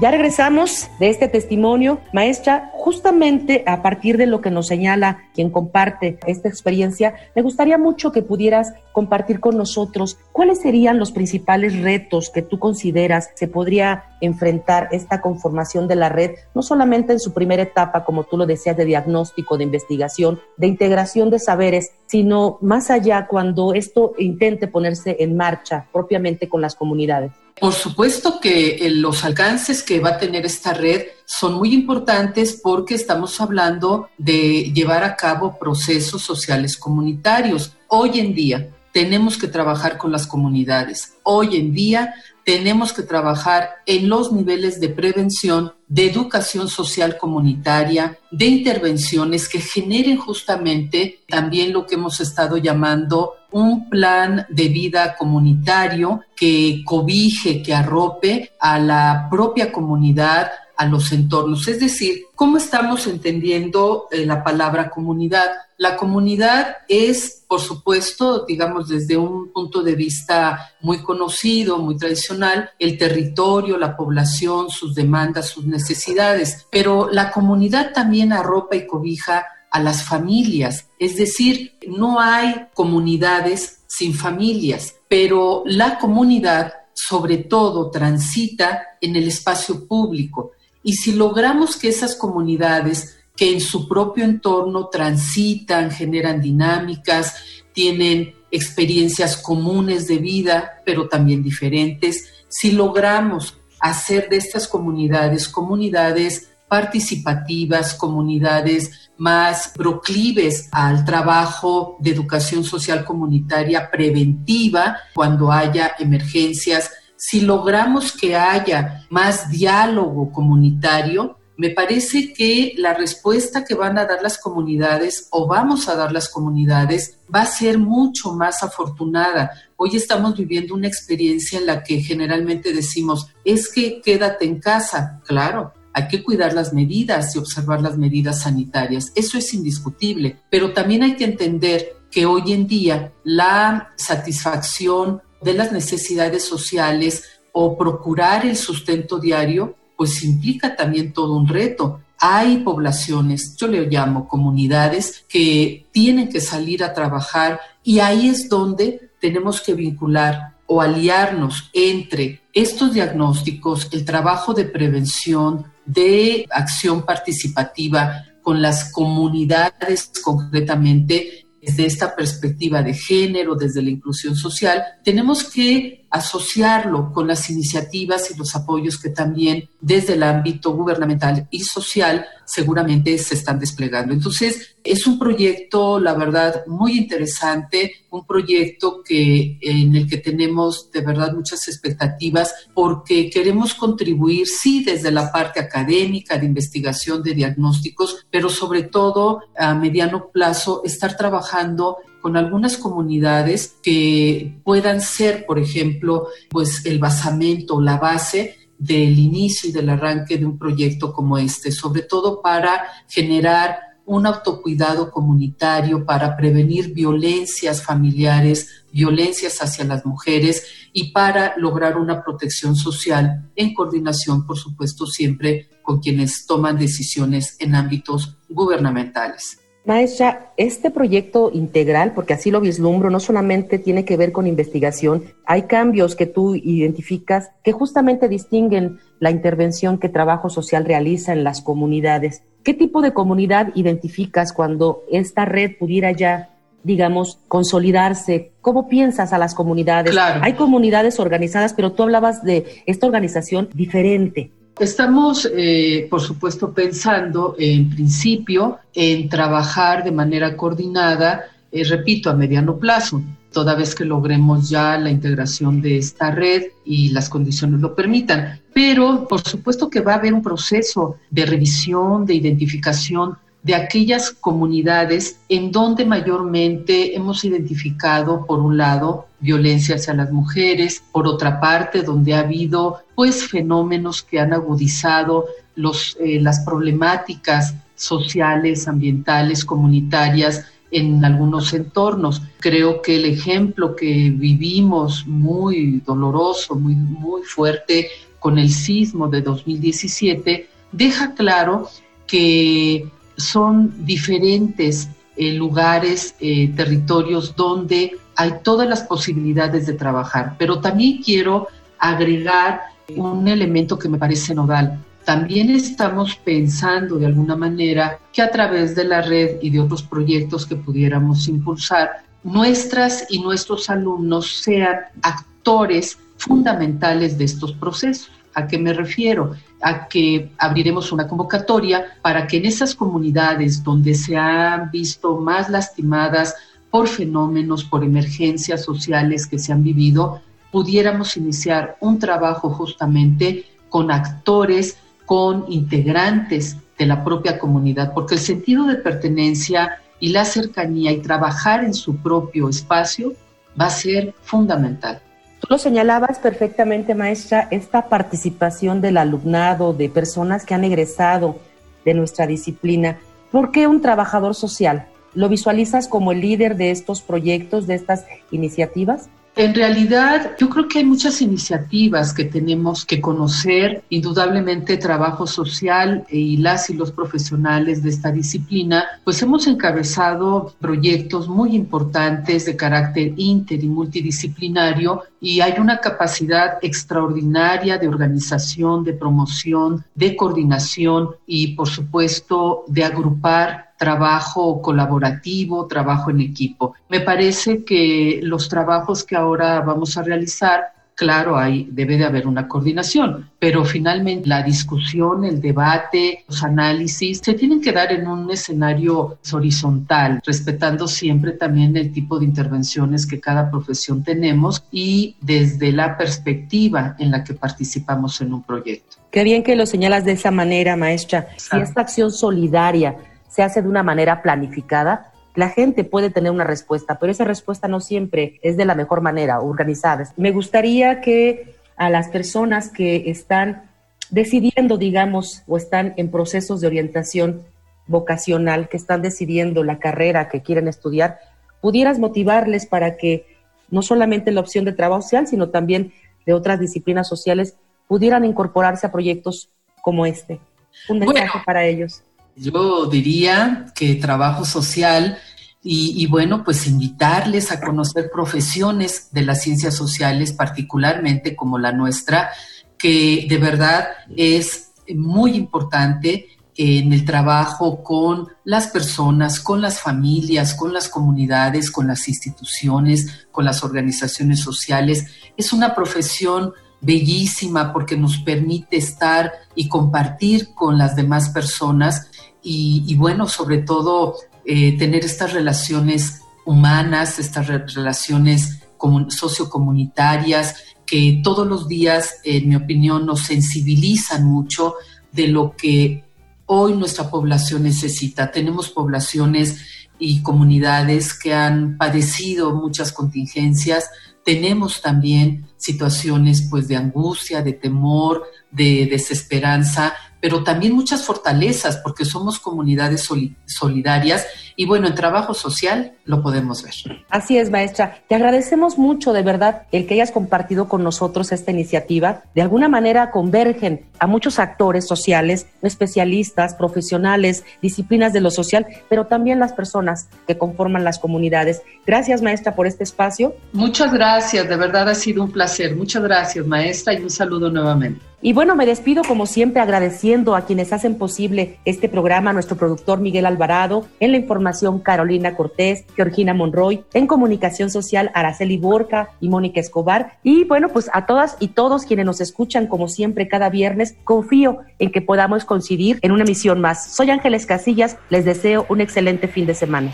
Ya 0.00 0.10
regresamos 0.10 0.88
de 0.98 1.10
este 1.10 1.28
testimonio. 1.28 2.00
Maestra, 2.14 2.70
justamente 2.72 3.64
a 3.66 3.82
partir 3.82 4.16
de 4.16 4.24
lo 4.24 4.40
que 4.40 4.50
nos 4.50 4.66
señala 4.66 5.18
quien 5.34 5.50
comparte 5.50 6.18
esta 6.26 6.48
experiencia, 6.48 7.16
me 7.36 7.42
gustaría 7.42 7.76
mucho 7.76 8.10
que 8.10 8.22
pudieras 8.22 8.72
compartir 8.92 9.40
con 9.40 9.58
nosotros 9.58 10.16
cuáles 10.32 10.62
serían 10.62 10.98
los 10.98 11.12
principales 11.12 11.78
retos 11.82 12.30
que 12.30 12.40
tú 12.40 12.58
consideras 12.58 13.28
se 13.34 13.46
podría 13.46 14.04
enfrentar 14.22 14.88
esta 14.90 15.20
conformación 15.20 15.86
de 15.86 15.96
la 15.96 16.08
red, 16.08 16.30
no 16.54 16.62
solamente 16.62 17.12
en 17.12 17.20
su 17.20 17.34
primera 17.34 17.64
etapa, 17.64 18.02
como 18.02 18.24
tú 18.24 18.38
lo 18.38 18.46
decías, 18.46 18.78
de 18.78 18.86
diagnóstico, 18.86 19.58
de 19.58 19.64
investigación, 19.64 20.40
de 20.56 20.66
integración 20.66 21.28
de 21.28 21.38
saberes, 21.40 21.92
sino 22.06 22.56
más 22.62 22.90
allá 22.90 23.26
cuando 23.26 23.74
esto 23.74 24.14
intente 24.16 24.66
ponerse 24.66 25.18
en 25.20 25.36
marcha 25.36 25.88
propiamente 25.92 26.48
con 26.48 26.62
las 26.62 26.74
comunidades. 26.74 27.32
Por 27.58 27.72
supuesto 27.72 28.40
que 28.40 28.76
eh, 28.76 28.90
los 28.90 29.24
alcances 29.24 29.82
que 29.82 30.00
va 30.00 30.10
a 30.10 30.18
tener 30.18 30.46
esta 30.46 30.72
red 30.72 31.02
son 31.24 31.54
muy 31.54 31.72
importantes 31.72 32.58
porque 32.62 32.94
estamos 32.94 33.40
hablando 33.40 34.08
de 34.18 34.72
llevar 34.72 35.04
a 35.04 35.16
cabo 35.16 35.58
procesos 35.58 36.22
sociales 36.22 36.76
comunitarios. 36.76 37.76
Hoy 37.88 38.20
en 38.20 38.34
día 38.34 38.70
tenemos 38.92 39.38
que 39.38 39.46
trabajar 39.46 39.98
con 39.98 40.10
las 40.10 40.26
comunidades. 40.26 41.14
Hoy 41.22 41.56
en 41.56 41.72
día 41.72 42.14
tenemos 42.50 42.92
que 42.92 43.04
trabajar 43.04 43.76
en 43.86 44.08
los 44.08 44.32
niveles 44.32 44.80
de 44.80 44.88
prevención, 44.88 45.72
de 45.86 46.10
educación 46.10 46.66
social 46.66 47.16
comunitaria, 47.16 48.18
de 48.32 48.46
intervenciones 48.46 49.48
que 49.48 49.60
generen 49.60 50.16
justamente 50.16 51.20
también 51.28 51.72
lo 51.72 51.86
que 51.86 51.94
hemos 51.94 52.18
estado 52.18 52.56
llamando 52.56 53.34
un 53.52 53.88
plan 53.88 54.46
de 54.48 54.66
vida 54.66 55.14
comunitario 55.16 56.22
que 56.34 56.82
cobije, 56.84 57.62
que 57.62 57.72
arrope 57.72 58.50
a 58.58 58.80
la 58.80 59.28
propia 59.30 59.70
comunidad, 59.70 60.50
a 60.80 60.86
los 60.86 61.12
entornos. 61.12 61.68
Es 61.68 61.78
decir, 61.78 62.22
¿cómo 62.34 62.56
estamos 62.56 63.06
entendiendo 63.06 64.08
eh, 64.10 64.24
la 64.24 64.42
palabra 64.42 64.88
comunidad? 64.88 65.50
La 65.76 65.94
comunidad 65.94 66.78
es, 66.88 67.44
por 67.46 67.60
supuesto, 67.60 68.46
digamos 68.46 68.88
desde 68.88 69.18
un 69.18 69.52
punto 69.52 69.82
de 69.82 69.94
vista 69.94 70.72
muy 70.80 71.02
conocido, 71.02 71.76
muy 71.76 71.98
tradicional, 71.98 72.70
el 72.78 72.96
territorio, 72.96 73.76
la 73.76 73.94
población, 73.94 74.70
sus 74.70 74.94
demandas, 74.94 75.50
sus 75.50 75.66
necesidades, 75.66 76.66
pero 76.70 77.10
la 77.12 77.30
comunidad 77.30 77.92
también 77.92 78.32
arropa 78.32 78.74
y 78.74 78.86
cobija 78.86 79.44
a 79.70 79.80
las 79.80 80.02
familias. 80.02 80.86
Es 80.98 81.14
decir, 81.18 81.74
no 81.88 82.20
hay 82.20 82.68
comunidades 82.72 83.82
sin 83.86 84.14
familias, 84.14 84.94
pero 85.08 85.62
la 85.66 85.98
comunidad 85.98 86.72
sobre 86.94 87.38
todo 87.38 87.90
transita 87.90 88.82
en 88.98 89.16
el 89.16 89.28
espacio 89.28 89.86
público. 89.86 90.52
Y 90.82 90.94
si 90.94 91.12
logramos 91.12 91.76
que 91.76 91.88
esas 91.88 92.14
comunidades 92.14 93.18
que 93.36 93.52
en 93.52 93.60
su 93.60 93.88
propio 93.88 94.24
entorno 94.24 94.88
transitan, 94.88 95.90
generan 95.90 96.40
dinámicas, 96.40 97.36
tienen 97.72 98.34
experiencias 98.50 99.36
comunes 99.36 100.06
de 100.06 100.18
vida, 100.18 100.82
pero 100.84 101.08
también 101.08 101.42
diferentes. 101.42 102.44
Si 102.48 102.72
logramos 102.72 103.56
hacer 103.80 104.28
de 104.28 104.36
estas 104.36 104.68
comunidades 104.68 105.48
comunidades 105.48 106.50
participativas, 106.68 107.94
comunidades 107.94 109.10
más 109.16 109.72
proclives 109.74 110.68
al 110.70 111.04
trabajo 111.04 111.96
de 111.98 112.10
educación 112.10 112.62
social 112.62 113.04
comunitaria 113.04 113.90
preventiva 113.90 114.96
cuando 115.12 115.50
haya 115.50 115.94
emergencias. 115.98 116.92
Si 117.22 117.42
logramos 117.42 118.12
que 118.12 118.34
haya 118.34 119.06
más 119.10 119.50
diálogo 119.50 120.32
comunitario, 120.32 121.36
me 121.58 121.68
parece 121.68 122.32
que 122.32 122.72
la 122.78 122.94
respuesta 122.94 123.62
que 123.62 123.74
van 123.74 123.98
a 123.98 124.06
dar 124.06 124.22
las 124.22 124.38
comunidades 124.38 125.28
o 125.30 125.46
vamos 125.46 125.90
a 125.90 125.96
dar 125.96 126.12
las 126.12 126.30
comunidades 126.30 127.18
va 127.32 127.42
a 127.42 127.46
ser 127.46 127.76
mucho 127.76 128.32
más 128.32 128.62
afortunada. 128.62 129.50
Hoy 129.76 129.96
estamos 129.96 130.34
viviendo 130.34 130.72
una 130.74 130.88
experiencia 130.88 131.58
en 131.58 131.66
la 131.66 131.82
que 131.82 132.00
generalmente 132.00 132.72
decimos, 132.72 133.26
es 133.44 133.70
que 133.70 134.00
quédate 134.00 134.46
en 134.46 134.58
casa. 134.58 135.20
Claro, 135.26 135.74
hay 135.92 136.08
que 136.08 136.22
cuidar 136.22 136.54
las 136.54 136.72
medidas 136.72 137.36
y 137.36 137.38
observar 137.38 137.82
las 137.82 137.98
medidas 137.98 138.40
sanitarias. 138.44 139.12
Eso 139.14 139.36
es 139.36 139.52
indiscutible, 139.52 140.38
pero 140.48 140.72
también 140.72 141.02
hay 141.02 141.16
que 141.16 141.24
entender 141.24 141.96
que 142.10 142.24
hoy 142.24 142.54
en 142.54 142.66
día 142.66 143.12
la 143.24 143.90
satisfacción 143.96 145.20
de 145.42 145.54
las 145.54 145.72
necesidades 145.72 146.44
sociales 146.44 147.24
o 147.52 147.76
procurar 147.76 148.46
el 148.46 148.56
sustento 148.56 149.18
diario 149.18 149.76
pues 149.96 150.24
implica 150.24 150.76
también 150.76 151.12
todo 151.12 151.36
un 151.36 151.46
reto. 151.46 152.00
Hay 152.18 152.58
poblaciones, 152.58 153.54
yo 153.58 153.66
le 153.66 153.86
llamo 153.86 154.28
comunidades, 154.28 155.26
que 155.28 155.86
tienen 155.92 156.30
que 156.30 156.40
salir 156.40 156.82
a 156.82 156.94
trabajar 156.94 157.60
y 157.84 157.98
ahí 157.98 158.30
es 158.30 158.48
donde 158.48 159.10
tenemos 159.20 159.60
que 159.60 159.74
vincular 159.74 160.56
o 160.64 160.80
aliarnos 160.80 161.68
entre 161.74 162.40
estos 162.54 162.94
diagnósticos, 162.94 163.88
el 163.92 164.06
trabajo 164.06 164.54
de 164.54 164.64
prevención, 164.64 165.66
de 165.84 166.46
acción 166.50 167.04
participativa 167.04 168.24
con 168.40 168.62
las 168.62 168.90
comunidades 168.92 170.10
concretamente 170.24 171.46
desde 171.60 171.86
esta 171.86 172.14
perspectiva 172.16 172.82
de 172.82 172.94
género, 172.94 173.54
desde 173.54 173.82
la 173.82 173.90
inclusión 173.90 174.34
social, 174.36 174.82
tenemos 175.04 175.44
que 175.44 175.99
asociarlo 176.10 177.12
con 177.12 177.28
las 177.28 177.48
iniciativas 177.50 178.30
y 178.30 178.36
los 178.36 178.54
apoyos 178.56 178.98
que 178.98 179.10
también 179.10 179.68
desde 179.80 180.14
el 180.14 180.22
ámbito 180.24 180.72
gubernamental 180.72 181.46
y 181.50 181.60
social 181.60 182.26
seguramente 182.44 183.16
se 183.16 183.36
están 183.36 183.60
desplegando. 183.60 184.12
Entonces, 184.12 184.76
es 184.82 185.06
un 185.06 185.18
proyecto, 185.18 186.00
la 186.00 186.14
verdad, 186.14 186.64
muy 186.66 186.98
interesante, 186.98 187.92
un 188.10 188.26
proyecto 188.26 189.02
que 189.04 189.58
en 189.60 189.94
el 189.94 190.08
que 190.08 190.16
tenemos 190.16 190.90
de 190.90 191.02
verdad 191.02 191.32
muchas 191.32 191.68
expectativas 191.68 192.52
porque 192.74 193.30
queremos 193.30 193.74
contribuir 193.74 194.48
sí 194.48 194.82
desde 194.82 195.12
la 195.12 195.30
parte 195.30 195.60
académica 195.60 196.38
de 196.38 196.46
investigación 196.46 197.22
de 197.22 197.34
diagnósticos, 197.34 198.26
pero 198.30 198.48
sobre 198.48 198.82
todo 198.82 199.42
a 199.56 199.74
mediano 199.74 200.30
plazo 200.32 200.82
estar 200.84 201.16
trabajando 201.16 201.98
con 202.20 202.36
algunas 202.36 202.76
comunidades 202.76 203.76
que 203.82 204.60
puedan 204.64 205.00
ser, 205.00 205.46
por 205.46 205.58
ejemplo, 205.58 206.28
pues 206.48 206.84
el 206.86 206.98
basamento, 206.98 207.80
la 207.80 207.98
base 207.98 208.56
del 208.78 209.18
inicio 209.18 209.68
y 209.68 209.72
del 209.72 209.90
arranque 209.90 210.38
de 210.38 210.46
un 210.46 210.58
proyecto 210.58 211.12
como 211.12 211.36
este, 211.38 211.70
sobre 211.70 212.02
todo 212.02 212.40
para 212.40 212.82
generar 213.08 213.78
un 214.06 214.26
autocuidado 214.26 215.10
comunitario, 215.10 216.04
para 216.04 216.36
prevenir 216.36 216.92
violencias 216.92 217.82
familiares, 217.82 218.84
violencias 218.92 219.62
hacia 219.62 219.84
las 219.84 220.04
mujeres 220.04 220.66
y 220.92 221.12
para 221.12 221.54
lograr 221.58 221.96
una 221.96 222.24
protección 222.24 222.74
social 222.74 223.50
en 223.54 223.72
coordinación, 223.72 224.46
por 224.46 224.58
supuesto, 224.58 225.06
siempre 225.06 225.68
con 225.82 226.00
quienes 226.00 226.46
toman 226.46 226.76
decisiones 226.76 227.56
en 227.60 227.76
ámbitos 227.76 228.36
gubernamentales. 228.48 229.60
Maestra, 229.86 230.52
este 230.58 230.90
proyecto 230.90 231.50
integral, 231.54 232.12
porque 232.12 232.34
así 232.34 232.50
lo 232.50 232.60
vislumbro, 232.60 233.08
no 233.08 233.18
solamente 233.18 233.78
tiene 233.78 234.04
que 234.04 234.18
ver 234.18 234.30
con 234.30 234.46
investigación, 234.46 235.24
hay 235.46 235.62
cambios 235.62 236.14
que 236.16 236.26
tú 236.26 236.54
identificas 236.54 237.50
que 237.64 237.72
justamente 237.72 238.28
distinguen 238.28 238.98
la 239.20 239.30
intervención 239.30 239.98
que 239.98 240.10
Trabajo 240.10 240.50
Social 240.50 240.84
realiza 240.84 241.32
en 241.32 241.44
las 241.44 241.62
comunidades. 241.62 242.42
¿Qué 242.62 242.74
tipo 242.74 243.00
de 243.00 243.14
comunidad 243.14 243.68
identificas 243.74 244.52
cuando 244.52 245.02
esta 245.10 245.46
red 245.46 245.78
pudiera 245.78 246.12
ya, 246.12 246.50
digamos, 246.84 247.38
consolidarse? 247.48 248.52
¿Cómo 248.60 248.86
piensas 248.86 249.32
a 249.32 249.38
las 249.38 249.54
comunidades? 249.54 250.14
Hay 250.42 250.52
comunidades 250.54 251.18
organizadas, 251.18 251.72
pero 251.72 251.92
tú 251.92 252.02
hablabas 252.02 252.44
de 252.44 252.66
esta 252.84 253.06
organización 253.06 253.70
diferente. 253.72 254.50
Estamos, 254.78 255.48
eh, 255.54 256.06
por 256.08 256.20
supuesto, 256.20 256.72
pensando 256.72 257.54
en 257.58 257.90
principio 257.90 258.78
en 258.94 259.28
trabajar 259.28 260.04
de 260.04 260.12
manera 260.12 260.56
coordinada, 260.56 261.44
eh, 261.70 261.84
repito, 261.84 262.30
a 262.30 262.34
mediano 262.34 262.78
plazo, 262.78 263.22
toda 263.52 263.74
vez 263.74 263.94
que 263.94 264.04
logremos 264.04 264.68
ya 264.70 264.96
la 264.96 265.10
integración 265.10 265.82
de 265.82 265.98
esta 265.98 266.30
red 266.30 266.64
y 266.84 267.10
las 267.10 267.28
condiciones 267.28 267.80
lo 267.80 267.94
permitan. 267.94 268.60
Pero, 268.72 269.26
por 269.28 269.40
supuesto 269.42 269.90
que 269.90 270.00
va 270.00 270.14
a 270.14 270.16
haber 270.16 270.32
un 270.32 270.42
proceso 270.42 271.16
de 271.30 271.46
revisión, 271.46 272.24
de 272.24 272.34
identificación 272.34 273.36
de 273.62 273.74
aquellas 273.74 274.30
comunidades 274.30 275.38
en 275.48 275.70
donde 275.70 276.04
mayormente 276.06 277.14
hemos 277.14 277.44
identificado, 277.44 278.46
por 278.46 278.60
un 278.60 278.76
lado, 278.76 279.26
violencia 279.40 279.96
hacia 279.96 280.14
las 280.14 280.32
mujeres, 280.32 281.02
por 281.12 281.26
otra 281.26 281.60
parte, 281.60 282.02
donde 282.02 282.34
ha 282.34 282.40
habido 282.40 283.00
pues 283.14 283.46
fenómenos 283.48 284.22
que 284.22 284.40
han 284.40 284.52
agudizado 284.52 285.46
los, 285.74 286.16
eh, 286.20 286.40
las 286.40 286.60
problemáticas 286.60 287.74
sociales, 287.96 288.88
ambientales, 288.88 289.64
comunitarias 289.64 290.64
en 290.90 291.24
algunos 291.24 291.72
entornos. 291.74 292.42
Creo 292.58 293.02
que 293.02 293.16
el 293.16 293.26
ejemplo 293.26 293.94
que 293.94 294.32
vivimos 294.34 295.26
muy 295.26 296.02
doloroso, 296.04 296.74
muy, 296.74 296.94
muy 296.94 297.42
fuerte 297.42 298.08
con 298.38 298.58
el 298.58 298.70
sismo 298.70 299.28
de 299.28 299.42
2017, 299.42 300.68
deja 300.92 301.34
claro 301.34 301.88
que 302.26 303.06
son 303.42 304.04
diferentes 304.04 305.08
eh, 305.36 305.52
lugares, 305.52 306.34
eh, 306.40 306.72
territorios 306.76 307.56
donde 307.56 308.16
hay 308.36 308.52
todas 308.62 308.88
las 308.88 309.02
posibilidades 309.02 309.86
de 309.86 309.94
trabajar. 309.94 310.56
Pero 310.58 310.80
también 310.80 311.22
quiero 311.22 311.68
agregar 311.98 312.82
un 313.16 313.48
elemento 313.48 313.98
que 313.98 314.08
me 314.08 314.18
parece 314.18 314.54
nodal. 314.54 314.98
También 315.24 315.70
estamos 315.70 316.36
pensando 316.36 317.18
de 317.18 317.26
alguna 317.26 317.56
manera 317.56 318.18
que 318.32 318.42
a 318.42 318.50
través 318.50 318.94
de 318.94 319.04
la 319.04 319.22
red 319.22 319.56
y 319.60 319.70
de 319.70 319.80
otros 319.80 320.02
proyectos 320.02 320.66
que 320.66 320.76
pudiéramos 320.76 321.46
impulsar, 321.48 322.24
nuestras 322.42 323.26
y 323.28 323.40
nuestros 323.40 323.90
alumnos 323.90 324.60
sean 324.62 324.96
actores 325.22 326.18
fundamentales 326.38 327.36
de 327.36 327.44
estos 327.44 327.72
procesos. 327.72 328.30
¿A 328.54 328.66
qué 328.66 328.78
me 328.78 328.92
refiero? 328.92 329.52
A 329.80 330.08
que 330.08 330.50
abriremos 330.58 331.12
una 331.12 331.28
convocatoria 331.28 332.16
para 332.22 332.46
que 332.46 332.56
en 332.58 332.66
esas 332.66 332.94
comunidades 332.94 333.82
donde 333.82 334.14
se 334.14 334.36
han 334.36 334.90
visto 334.90 335.36
más 335.36 335.70
lastimadas 335.70 336.54
por 336.90 337.06
fenómenos, 337.06 337.84
por 337.84 338.02
emergencias 338.02 338.84
sociales 338.84 339.46
que 339.46 339.58
se 339.58 339.72
han 339.72 339.84
vivido, 339.84 340.40
pudiéramos 340.72 341.36
iniciar 341.36 341.96
un 342.00 342.18
trabajo 342.18 342.70
justamente 342.70 343.64
con 343.88 344.10
actores, 344.10 344.96
con 345.26 345.64
integrantes 345.68 346.76
de 346.98 347.06
la 347.06 347.24
propia 347.24 347.58
comunidad, 347.58 348.12
porque 348.12 348.34
el 348.34 348.40
sentido 348.40 348.86
de 348.86 348.96
pertenencia 348.96 349.98
y 350.18 350.30
la 350.30 350.44
cercanía 350.44 351.12
y 351.12 351.22
trabajar 351.22 351.84
en 351.84 351.94
su 351.94 352.16
propio 352.16 352.68
espacio 352.68 353.32
va 353.80 353.86
a 353.86 353.90
ser 353.90 354.34
fundamental. 354.42 355.22
Lo 355.70 355.78
señalabas 355.78 356.40
perfectamente, 356.40 357.14
maestra, 357.14 357.68
esta 357.70 358.08
participación 358.08 359.00
del 359.00 359.16
alumnado, 359.16 359.92
de 359.92 360.08
personas 360.08 360.66
que 360.66 360.74
han 360.74 360.82
egresado 360.82 361.58
de 362.04 362.12
nuestra 362.12 362.48
disciplina. 362.48 363.20
¿Por 363.52 363.70
qué 363.70 363.86
un 363.86 364.00
trabajador 364.00 364.56
social? 364.56 365.06
¿Lo 365.32 365.48
visualizas 365.48 366.08
como 366.08 366.32
el 366.32 366.40
líder 366.40 366.76
de 366.76 366.90
estos 366.90 367.22
proyectos, 367.22 367.86
de 367.86 367.94
estas 367.94 368.24
iniciativas? 368.50 369.28
En 369.60 369.74
realidad, 369.74 370.52
yo 370.58 370.70
creo 370.70 370.88
que 370.88 371.00
hay 371.00 371.04
muchas 371.04 371.42
iniciativas 371.42 372.32
que 372.32 372.46
tenemos 372.46 373.04
que 373.04 373.20
conocer. 373.20 374.02
Indudablemente, 374.08 374.96
trabajo 374.96 375.46
social 375.46 376.24
y 376.30 376.56
las 376.56 376.88
y 376.88 376.94
los 376.94 377.12
profesionales 377.12 378.02
de 378.02 378.08
esta 378.08 378.32
disciplina, 378.32 379.04
pues 379.22 379.42
hemos 379.42 379.66
encabezado 379.66 380.72
proyectos 380.80 381.46
muy 381.46 381.76
importantes 381.76 382.64
de 382.64 382.74
carácter 382.74 383.34
inter 383.36 383.84
y 383.84 383.88
multidisciplinario 383.88 385.24
y 385.42 385.60
hay 385.60 385.74
una 385.78 385.98
capacidad 385.98 386.78
extraordinaria 386.80 387.98
de 387.98 388.08
organización, 388.08 389.04
de 389.04 389.12
promoción, 389.12 390.02
de 390.14 390.36
coordinación 390.36 391.36
y, 391.46 391.74
por 391.74 391.86
supuesto, 391.86 392.84
de 392.88 393.04
agrupar 393.04 393.89
trabajo 394.00 394.80
colaborativo, 394.80 395.86
trabajo 395.86 396.30
en 396.30 396.40
equipo. 396.40 396.94
Me 397.10 397.20
parece 397.20 397.84
que 397.84 398.40
los 398.42 398.66
trabajos 398.66 399.24
que 399.24 399.36
ahora 399.36 399.82
vamos 399.82 400.16
a 400.16 400.22
realizar 400.22 400.94
claro, 401.20 401.58
hay, 401.58 401.86
debe 401.90 402.16
de 402.16 402.24
haber 402.24 402.46
una 402.46 402.66
coordinación, 402.66 403.50
pero 403.58 403.84
finalmente 403.84 404.48
la 404.48 404.62
discusión, 404.62 405.44
el 405.44 405.60
debate, 405.60 406.46
los 406.48 406.62
análisis 406.62 407.42
se 407.44 407.52
tienen 407.52 407.82
que 407.82 407.92
dar 407.92 408.10
en 408.10 408.26
un 408.26 408.50
escenario 408.50 409.36
horizontal, 409.52 410.40
respetando 410.46 411.06
siempre 411.06 411.52
también 411.52 411.94
el 411.98 412.10
tipo 412.10 412.38
de 412.38 412.46
intervenciones 412.46 413.26
que 413.26 413.38
cada 413.38 413.70
profesión 413.70 414.24
tenemos 414.24 414.82
y 414.90 415.36
desde 415.42 415.92
la 415.92 416.16
perspectiva 416.16 417.16
en 417.18 417.32
la 417.32 417.44
que 417.44 417.52
participamos 417.52 418.40
en 418.40 418.54
un 418.54 418.62
proyecto. 418.62 419.18
Qué 419.30 419.44
bien 419.44 419.62
que 419.62 419.76
lo 419.76 419.84
señalas 419.84 420.24
de 420.24 420.32
esa 420.32 420.50
manera, 420.50 420.96
maestra. 420.96 421.48
Si 421.58 421.76
esta 421.76 422.00
acción 422.00 422.32
solidaria 422.32 423.14
se 423.50 423.62
hace 423.62 423.82
de 423.82 423.88
una 423.88 424.02
manera 424.02 424.40
planificada, 424.40 425.32
la 425.54 425.68
gente 425.68 426.04
puede 426.04 426.30
tener 426.30 426.52
una 426.52 426.64
respuesta, 426.64 427.18
pero 427.18 427.32
esa 427.32 427.44
respuesta 427.44 427.88
no 427.88 428.00
siempre 428.00 428.60
es 428.62 428.76
de 428.76 428.84
la 428.84 428.94
mejor 428.94 429.20
manera, 429.20 429.60
organizada. 429.60 430.32
Me 430.36 430.52
gustaría 430.52 431.20
que 431.20 431.74
a 431.96 432.08
las 432.08 432.28
personas 432.28 432.88
que 432.88 433.30
están 433.30 433.90
decidiendo, 434.30 434.96
digamos, 434.96 435.64
o 435.66 435.76
están 435.76 436.14
en 436.16 436.30
procesos 436.30 436.80
de 436.80 436.86
orientación 436.86 437.62
vocacional, 438.06 438.88
que 438.88 438.96
están 438.96 439.22
decidiendo 439.22 439.84
la 439.84 439.98
carrera 439.98 440.48
que 440.48 440.62
quieren 440.62 440.88
estudiar, 440.88 441.40
pudieras 441.80 442.18
motivarles 442.18 442.86
para 442.86 443.16
que 443.16 443.46
no 443.90 444.02
solamente 444.02 444.52
la 444.52 444.60
opción 444.60 444.84
de 444.84 444.92
trabajo 444.92 445.22
social, 445.22 445.48
sino 445.48 445.70
también 445.70 446.12
de 446.46 446.54
otras 446.54 446.78
disciplinas 446.78 447.28
sociales 447.28 447.76
pudieran 448.06 448.44
incorporarse 448.44 449.06
a 449.06 449.12
proyectos 449.12 449.70
como 450.00 450.26
este. 450.26 450.60
Un 451.08 451.18
mensaje 451.18 451.58
para 451.64 451.84
ellos. 451.84 452.22
Yo 452.60 453.06
diría 453.06 453.86
que 453.94 454.16
trabajo 454.16 454.66
social 454.66 455.38
y, 455.82 456.26
bueno, 456.26 456.62
pues 456.62 456.86
invitarles 456.86 457.72
a 457.72 457.80
conocer 457.80 458.30
profesiones 458.30 459.28
de 459.32 459.40
las 459.40 459.62
ciencias 459.62 459.96
sociales, 459.96 460.52
particularmente 460.52 461.56
como 461.56 461.78
la 461.78 461.92
nuestra, 461.92 462.50
que 462.98 463.46
de 463.48 463.56
verdad 463.56 464.08
es 464.36 464.92
muy 465.14 465.54
importante 465.54 466.48
en 466.76 467.14
el 467.14 467.24
trabajo 467.24 468.02
con 468.02 468.48
las 468.64 468.88
personas, 468.88 469.58
con 469.58 469.80
las 469.80 469.98
familias, 469.98 470.74
con 470.74 470.92
las 470.92 471.08
comunidades, 471.08 471.90
con 471.90 472.08
las 472.08 472.28
instituciones, 472.28 473.46
con 473.50 473.64
las 473.64 473.82
organizaciones 473.82 474.60
sociales. 474.60 475.24
Es 475.56 475.72
una 475.72 475.94
profesión 475.94 476.74
bellísima 477.00 477.90
porque 477.90 478.18
nos 478.18 478.36
permite 478.38 478.98
estar 478.98 479.50
y 479.74 479.88
compartir 479.88 480.74
con 480.74 480.98
las 480.98 481.16
demás 481.16 481.48
personas 481.48 482.26
y, 482.62 483.14
bueno, 483.16 483.48
sobre 483.48 483.78
todo 483.78 484.36
eh, 484.64 484.96
tener 484.98 485.24
estas 485.24 485.52
relaciones 485.52 486.42
humanas, 486.66 487.38
estas 487.38 487.66
relaciones 487.66 488.80
sociocomunitarias 489.28 490.76
que 491.06 491.40
todos 491.42 491.66
los 491.66 491.88
días, 491.88 492.36
en 492.44 492.68
mi 492.68 492.76
opinión, 492.76 493.26
nos 493.26 493.40
sensibilizan 493.40 494.44
mucho 494.44 494.94
de 495.32 495.48
lo 495.48 495.74
que 495.76 496.24
hoy 496.66 496.94
nuestra 496.94 497.30
población 497.30 497.82
necesita. 497.82 498.52
Tenemos 498.52 498.90
poblaciones 498.90 499.78
y 500.20 500.42
comunidades 500.42 501.34
que 501.34 501.54
han 501.54 501.96
padecido 501.96 502.74
muchas 502.74 503.10
contingencias, 503.10 504.10
tenemos 504.44 505.02
también 505.02 505.66
situaciones 505.76 506.66
pues 506.70 506.86
de 506.88 506.96
angustia, 506.96 507.62
de 507.62 507.72
temor, 507.72 508.44
de 508.70 509.06
desesperanza 509.10 510.14
pero 510.40 510.64
también 510.64 510.94
muchas 510.94 511.24
fortalezas 511.24 511.98
porque 511.98 512.24
somos 512.24 512.58
comunidades 512.58 513.28
solidarias 513.66 514.46
y 514.76 514.86
bueno, 514.86 515.06
en 515.06 515.14
trabajo 515.14 515.52
social 515.52 516.12
lo 516.24 516.42
podemos 516.42 516.82
ver. 516.82 517.24
Así 517.28 517.58
es, 517.58 517.70
maestra. 517.70 518.22
Te 518.28 518.34
agradecemos 518.34 518.98
mucho 518.98 519.32
de 519.32 519.42
verdad 519.42 519.82
el 519.92 520.06
que 520.06 520.14
hayas 520.14 520.30
compartido 520.30 520.88
con 520.88 521.02
nosotros 521.04 521.52
esta 521.52 521.70
iniciativa. 521.70 522.44
De 522.54 522.62
alguna 522.62 522.88
manera 522.88 523.30
convergen 523.30 524.06
a 524.18 524.26
muchos 524.26 524.58
actores 524.58 525.06
sociales, 525.06 525.66
especialistas, 525.82 526.74
profesionales, 526.74 527.64
disciplinas 527.82 528.32
de 528.32 528.40
lo 528.40 528.50
social, 528.50 528.86
pero 529.08 529.26
también 529.26 529.58
las 529.58 529.72
personas 529.72 530.28
que 530.46 530.56
conforman 530.56 531.04
las 531.04 531.18
comunidades. 531.18 531.82
Gracias, 532.06 532.40
maestra, 532.40 532.74
por 532.74 532.86
este 532.86 533.04
espacio. 533.04 533.54
Muchas 533.72 534.12
gracias, 534.12 534.68
de 534.68 534.76
verdad 534.76 535.08
ha 535.08 535.14
sido 535.14 535.44
un 535.44 535.52
placer. 535.52 535.96
Muchas 535.96 536.22
gracias, 536.22 536.66
maestra, 536.66 537.14
y 537.14 537.22
un 537.22 537.30
saludo 537.30 537.70
nuevamente. 537.70 538.29
Y 538.42 538.54
bueno, 538.54 538.74
me 538.74 538.86
despido 538.86 539.22
como 539.22 539.44
siempre 539.44 539.82
agradeciendo 539.82 540.56
a 540.56 540.64
quienes 540.64 540.94
hacen 540.94 541.16
posible 541.16 541.78
este 541.84 542.08
programa, 542.08 542.54
nuestro 542.54 542.76
productor 542.76 543.20
Miguel 543.20 543.44
Alvarado, 543.44 544.06
en 544.18 544.32
la 544.32 544.38
información 544.38 544.98
Carolina 544.98 545.56
Cortés, 545.56 546.04
Georgina 546.16 546.54
Monroy, 546.54 547.04
en 547.12 547.26
comunicación 547.26 547.90
social 547.90 548.30
Araceli 548.32 548.78
Borca 548.78 549.28
y 549.40 549.50
Mónica 549.50 549.80
Escobar. 549.80 550.38
Y 550.42 550.64
bueno, 550.64 550.88
pues 550.88 551.10
a 551.12 551.26
todas 551.26 551.58
y 551.60 551.68
todos 551.68 552.06
quienes 552.06 552.24
nos 552.24 552.40
escuchan 552.40 552.86
como 552.86 553.08
siempre 553.08 553.46
cada 553.46 553.68
viernes, 553.68 554.16
confío 554.24 554.78
en 554.98 555.12
que 555.12 555.20
podamos 555.20 555.66
coincidir 555.66 556.18
en 556.22 556.32
una 556.32 556.44
emisión 556.44 556.80
más. 556.80 557.14
Soy 557.14 557.28
Ángeles 557.30 557.66
Casillas, 557.66 558.16
les 558.30 558.46
deseo 558.46 558.86
un 558.88 559.02
excelente 559.02 559.48
fin 559.48 559.66
de 559.66 559.74
semana. 559.74 560.12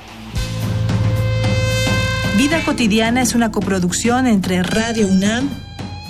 Vida 2.36 2.60
cotidiana 2.64 3.22
es 3.22 3.36
una 3.36 3.52
coproducción 3.52 4.26
entre 4.26 4.64
Radio 4.64 5.06
UNAM 5.06 5.65